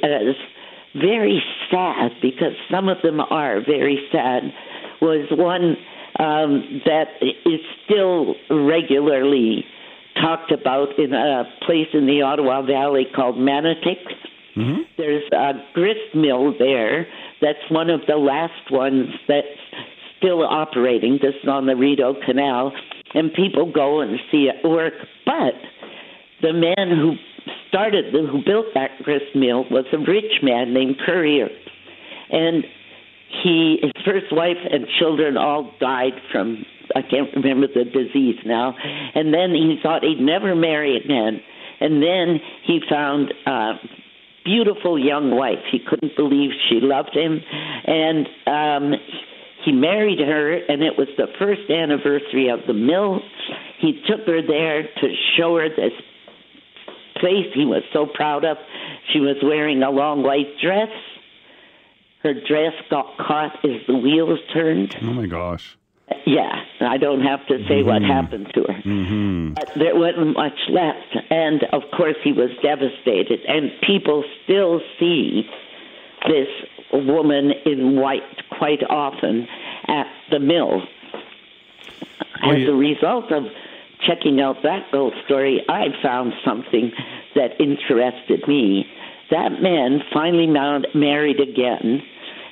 as 0.02 0.34
very 0.94 1.42
sad 1.70 2.10
because 2.20 2.52
some 2.70 2.88
of 2.88 2.98
them 3.02 3.20
are 3.20 3.60
very 3.60 4.08
sad 4.12 4.42
was 5.00 5.26
one 5.30 5.76
um, 6.18 6.82
that 6.84 7.08
is 7.22 7.60
still 7.84 8.34
regularly 8.50 9.64
talked 10.20 10.52
about 10.52 10.98
in 10.98 11.14
a 11.14 11.44
place 11.64 11.88
in 11.94 12.06
the 12.06 12.22
Ottawa 12.22 12.62
Valley 12.62 13.06
called 13.14 13.36
Manotick. 13.36 14.04
Mm-hmm. 14.56 14.82
There's 14.98 15.22
a 15.32 15.52
grist 15.72 16.14
mill 16.14 16.52
there 16.58 17.06
that's 17.40 17.70
one 17.70 17.88
of 17.88 18.00
the 18.06 18.16
last 18.16 18.70
ones 18.70 19.08
that's 19.28 19.46
still 20.18 20.42
operating. 20.42 21.18
This 21.22 21.34
is 21.42 21.48
on 21.48 21.66
the 21.66 21.76
Rideau 21.76 22.16
Canal, 22.26 22.72
and 23.14 23.32
people 23.32 23.70
go 23.70 24.00
and 24.00 24.18
see 24.30 24.48
it 24.48 24.66
work. 24.66 24.94
But 25.24 25.54
the 26.42 26.52
man 26.52 26.90
who 26.90 27.14
started, 27.68 28.12
who 28.12 28.42
built 28.44 28.66
that 28.74 28.90
grist 29.02 29.34
mill, 29.34 29.64
was 29.70 29.84
a 29.92 29.98
rich 29.98 30.42
man 30.42 30.72
named 30.74 30.96
Currier, 31.04 31.48
and 32.30 32.64
he, 33.42 33.78
his 33.82 33.92
first 34.04 34.26
wife 34.32 34.58
and 34.70 34.86
children 34.98 35.36
all 35.36 35.72
died 35.80 36.14
from 36.32 36.64
I 36.96 37.02
can't 37.02 37.28
remember 37.36 37.68
the 37.68 37.84
disease 37.84 38.38
now, 38.44 38.74
and 39.14 39.32
then 39.32 39.52
he 39.52 39.78
thought 39.80 40.02
he'd 40.02 40.20
never 40.20 40.56
marry 40.56 40.96
again, 40.96 41.40
and 41.80 42.02
then 42.02 42.40
he 42.64 42.80
found. 42.88 43.32
a 43.46 43.74
beautiful 44.44 44.98
young 44.98 45.36
wife. 45.36 45.62
He 45.70 45.78
couldn't 45.78 46.16
believe 46.16 46.50
she 46.68 46.80
loved 46.80 47.14
him, 47.14 47.40
and 47.86 48.26
um, 48.46 49.00
he 49.64 49.72
married 49.72 50.20
her, 50.20 50.54
and 50.54 50.82
it 50.82 50.96
was 50.96 51.08
the 51.16 51.26
first 51.38 51.70
anniversary 51.70 52.48
of 52.48 52.60
the 52.66 52.72
mill. 52.72 53.20
He 53.78 54.02
took 54.08 54.26
her 54.26 54.42
there 54.42 54.82
to 54.82 55.14
show 55.36 55.56
her 55.56 55.68
this 55.68 55.92
place 57.16 57.46
he 57.54 57.64
was 57.64 57.82
so 57.92 58.06
proud 58.06 58.44
of. 58.44 58.56
She 59.12 59.20
was 59.20 59.36
wearing 59.42 59.82
a 59.82 59.90
long 59.90 60.22
white 60.22 60.58
dress. 60.62 60.88
Her 62.22 62.34
dress 62.34 62.74
got 62.90 63.16
caught 63.18 63.64
as 63.64 63.86
the 63.86 63.96
wheels 63.96 64.40
turned. 64.52 64.96
Oh 65.02 65.12
my 65.12 65.26
gosh. 65.26 65.76
Yeah, 66.26 66.64
I 66.80 66.96
don't 66.98 67.22
have 67.22 67.46
to 67.46 67.58
say 67.68 67.80
mm-hmm. 67.80 67.88
what 67.88 68.02
happened 68.02 68.50
to 68.54 68.62
her. 68.62 68.82
Mm-hmm. 68.82 69.54
But 69.54 69.72
there 69.76 69.96
wasn't 69.96 70.34
much 70.34 70.58
left. 70.68 71.16
And 71.30 71.62
of 71.72 71.82
course, 71.96 72.16
he 72.24 72.32
was 72.32 72.50
devastated. 72.62 73.40
And 73.46 73.70
people 73.86 74.24
still 74.44 74.80
see 74.98 75.48
this 76.26 76.48
woman 76.92 77.52
in 77.64 77.96
white 77.96 78.22
quite 78.58 78.82
often 78.88 79.46
at 79.86 80.06
the 80.30 80.38
mill. 80.38 80.82
Oh, 82.42 82.50
As 82.50 82.68
a 82.68 82.72
result 82.72 83.30
of 83.32 83.44
checking 84.06 84.40
out 84.40 84.62
that 84.62 84.90
ghost 84.92 85.16
story, 85.26 85.64
I 85.68 85.88
found 86.02 86.32
something 86.44 86.92
that 87.34 87.60
interested 87.60 88.46
me. 88.48 88.86
That 89.30 89.60
man 89.62 90.02
finally 90.12 90.46
married 90.46 91.40
again, 91.40 92.02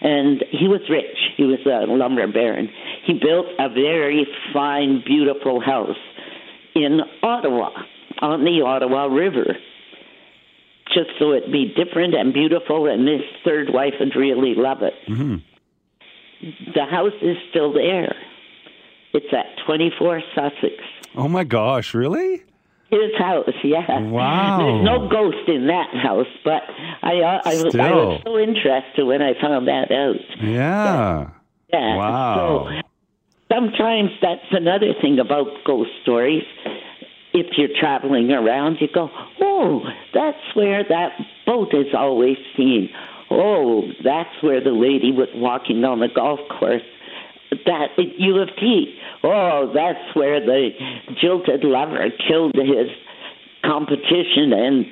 and 0.01 0.45
he 0.51 0.69
was 0.69 0.81
rich. 0.89 1.17
He 1.37 1.45
was 1.45 1.59
a 1.67 1.91
lumber 1.91 2.27
baron. 2.29 2.71
He 3.05 3.15
built 3.15 3.47
a 3.59 3.69
very 3.69 4.27
fine, 4.53 5.03
beautiful 5.05 5.61
house 5.61 5.97
in 6.75 7.01
Ottawa, 7.23 7.71
on 8.21 8.45
the 8.45 8.63
Ottawa 8.65 9.07
River, 9.07 9.57
just 10.95 11.11
so 11.19 11.33
it'd 11.33 11.53
be 11.53 11.73
different 11.75 12.15
and 12.15 12.33
beautiful, 12.33 12.87
and 12.87 13.07
his 13.07 13.23
third 13.45 13.69
wife 13.73 13.95
would 14.01 14.15
really 14.17 14.55
love 14.55 14.83
it. 14.83 14.95
Mm-hmm. 15.09 15.37
The 16.75 16.85
house 16.85 17.13
is 17.21 17.37
still 17.51 17.73
there. 17.73 18.15
It's 19.13 19.27
at 19.33 19.65
24 19.67 20.23
Sussex. 20.35 20.75
Oh 21.17 21.29
my 21.29 21.45
gosh, 21.45 21.95
really? 21.95 22.45
His 22.91 23.15
house, 23.19 23.51
yeah. 23.65 24.01
Wow. 24.01 24.59
There's 24.59 24.85
no 24.85 25.09
ghost 25.09 25.49
in 25.49 25.67
that 25.67 25.95
house, 25.95 26.27
but 26.45 26.63
I, 27.03 27.21
uh, 27.21 27.41
I, 27.45 27.63
was, 27.63 27.75
I 27.75 27.91
was 27.91 28.23
so 28.25 28.39
interested 28.39 29.05
when 29.05 29.21
I 29.21 29.39
found 29.41 29.69
that 29.69 29.91
out. 29.91 30.17
Yeah. 30.43 31.31
yeah. 31.71 31.97
Wow. 31.97 32.69
So 32.71 33.55
sometimes 33.55 34.11
that's 34.23 34.47
another 34.53 34.95
thing 35.03 35.19
about 35.19 35.49
ghost 35.67 35.91
stories. 36.03 36.45
If 37.35 37.59
you're 37.59 37.77
traveling 37.79 38.31
around, 38.31 38.79
you 38.81 38.89
go, 38.93 39.11
oh, 39.41 39.49
Oh, 39.61 39.81
that's 40.15 40.28
where 40.55 40.85
that 40.85 41.13
boat 41.47 41.73
is 41.73 41.95
always 41.95 42.37
seen. 42.57 42.91
Oh, 43.31 43.83
that's 44.05 44.43
where 44.43 44.63
the 44.63 44.71
lady 44.71 45.13
was 45.13 45.29
walking 45.35 45.85
on 45.85 46.01
the 46.01 46.09
golf 46.09 46.41
course. 46.59 46.83
That 47.67 47.89
at 47.99 48.19
U 48.19 48.39
of 48.39 48.49
T. 48.57 48.99
Oh, 49.23 49.71
that's 49.75 50.15
where 50.15 50.41
the 50.41 50.71
jilted 51.21 51.65
lover 51.65 52.09
killed 52.27 52.55
his 52.55 52.91
competition 53.65 54.53
and 54.53 54.87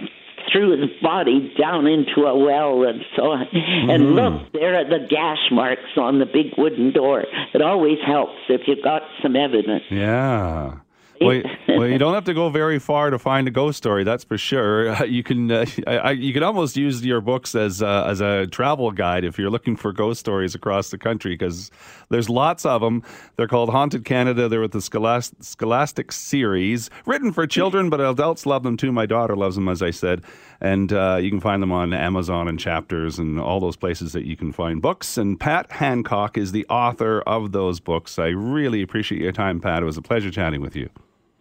threw 0.52 0.80
his 0.80 0.90
body 1.02 1.52
down 1.58 1.86
into 1.86 2.22
a 2.22 2.36
well 2.36 2.84
and 2.84 3.02
so 3.16 3.32
on. 3.32 3.46
Mm. 3.46 3.94
And 3.94 4.14
look, 4.14 4.52
there 4.52 4.76
are 4.76 4.84
the 4.84 5.06
gash 5.06 5.50
marks 5.50 5.96
on 5.96 6.18
the 6.18 6.26
big 6.26 6.56
wooden 6.56 6.92
door. 6.92 7.24
It 7.52 7.62
always 7.62 7.98
helps 8.06 8.38
if 8.48 8.62
you've 8.66 8.82
got 8.82 9.02
some 9.22 9.36
evidence. 9.36 9.84
Yeah. 9.90 10.74
Well, 11.20 11.42
well, 11.68 11.86
you 11.86 11.98
don't 12.04 12.14
have 12.14 12.24
to 12.24 12.34
go 12.34 12.48
very 12.48 12.78
far 12.78 13.10
to 13.10 13.18
find 13.18 13.46
a 13.48 13.50
ghost 13.50 13.78
story. 13.78 14.04
That's 14.04 14.24
for 14.24 14.38
sure. 14.38 14.76
Uh, 14.96 15.04
you 15.04 15.22
can 15.22 15.50
uh, 15.50 15.66
I, 15.86 16.12
you 16.12 16.32
can 16.32 16.42
almost 16.42 16.76
use 16.76 17.04
your 17.04 17.20
books 17.20 17.54
as 17.54 17.82
uh, 17.82 18.04
as 18.06 18.20
a 18.20 18.46
travel 18.46 18.90
guide 18.92 19.24
if 19.24 19.38
you're 19.38 19.50
looking 19.50 19.76
for 19.76 19.92
ghost 19.92 20.20
stories 20.20 20.54
across 20.54 20.90
the 20.90 20.96
country 20.96 21.32
because 21.32 21.70
there's 22.08 22.30
lots 22.30 22.64
of 22.64 22.80
them. 22.80 23.02
They're 23.36 23.48
called 23.48 23.68
Haunted 23.70 24.04
Canada. 24.04 24.48
They're 24.48 24.60
with 24.60 24.72
the 24.72 24.80
Scholastic, 24.80 25.42
Scholastic 25.42 26.12
series, 26.12 26.88
written 27.04 27.32
for 27.32 27.46
children, 27.46 27.90
but 27.90 28.00
adults 28.00 28.46
love 28.46 28.62
them 28.62 28.76
too. 28.76 28.92
My 28.92 29.06
daughter 29.06 29.36
loves 29.36 29.56
them, 29.56 29.68
as 29.68 29.82
I 29.82 29.90
said, 29.90 30.22
and 30.60 30.92
uh, 30.92 31.18
you 31.20 31.30
can 31.30 31.40
find 31.40 31.62
them 31.62 31.72
on 31.72 31.92
Amazon 31.92 32.48
and 32.48 32.58
Chapters 32.58 33.18
and 33.18 33.38
all 33.38 33.60
those 33.60 33.76
places 33.76 34.12
that 34.12 34.24
you 34.24 34.36
can 34.36 34.52
find 34.52 34.80
books. 34.80 35.18
And 35.18 35.38
Pat 35.38 35.70
Hancock 35.72 36.38
is 36.38 36.52
the 36.52 36.64
author 36.68 37.20
of 37.22 37.52
those 37.52 37.80
books. 37.80 38.18
I 38.18 38.28
really 38.28 38.82
appreciate 38.82 39.20
your 39.20 39.32
time, 39.32 39.60
Pat. 39.60 39.82
It 39.82 39.86
was 39.86 39.96
a 39.96 40.02
pleasure 40.02 40.30
chatting 40.30 40.60
with 40.60 40.76
you. 40.76 40.88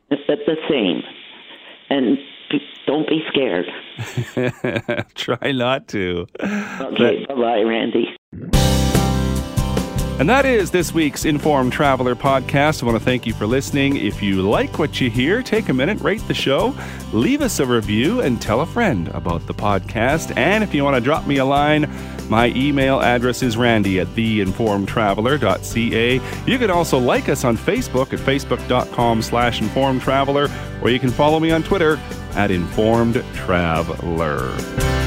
It's 0.10 0.22
the 0.28 0.56
same. 0.70 1.02
And 1.90 2.18
don't 2.86 3.08
be 3.08 3.22
scared. 3.30 3.66
Try 5.16 5.52
not 5.52 5.88
to. 5.90 6.28
Okay, 6.42 7.26
bye 7.28 7.36
bye, 7.36 7.62
Randy. 7.62 8.16
And 10.18 10.30
that 10.30 10.46
is 10.46 10.72
this 10.72 10.94
week's 10.94 11.26
Informed 11.26 11.74
Traveler 11.74 12.16
podcast. 12.16 12.82
I 12.82 12.86
want 12.86 12.98
to 12.98 13.04
thank 13.04 13.26
you 13.26 13.34
for 13.34 13.46
listening. 13.46 13.98
If 13.98 14.24
you 14.24 14.42
like 14.44 14.80
what 14.80 15.02
you 15.02 15.10
hear, 15.10 15.44
take 15.44 15.68
a 15.68 15.74
minute, 15.74 16.00
rate 16.00 16.26
the 16.30 16.34
show, 16.34 16.74
leave 17.12 17.42
us 17.42 17.60
a 17.60 17.66
review, 17.66 18.22
and 18.22 18.42
tell 18.42 18.62
a 18.62 18.66
friend 18.66 19.10
about 19.10 19.46
the 19.46 19.54
podcast. 19.54 20.36
And 20.38 20.64
if 20.64 20.74
you 20.74 20.86
want 20.86 20.96
to 20.96 21.02
drop 21.02 21.28
me 21.28 21.38
a 21.38 21.46
line, 21.46 21.92
my 22.30 22.54
email 22.56 23.02
address 23.02 23.44
is 23.44 23.58
randy 23.58 24.00
at 24.00 24.08
theinformedtraveler.ca. 24.08 26.22
You 26.46 26.58
can 26.58 26.72
also 26.72 26.98
like 26.98 27.28
us 27.30 27.44
on 27.44 27.58
Facebook 27.58 28.14
at 28.14 28.20
facebook.com 28.20 29.22
slash 29.22 29.62
informedtraveler, 29.62 30.50
or 30.82 30.90
you 30.90 31.00
can 31.00 31.12
follow 31.12 31.40
me 31.40 31.52
on 31.52 31.62
Twitter 31.64 31.98
at 32.34 32.50
informedtraveler. 32.50 35.05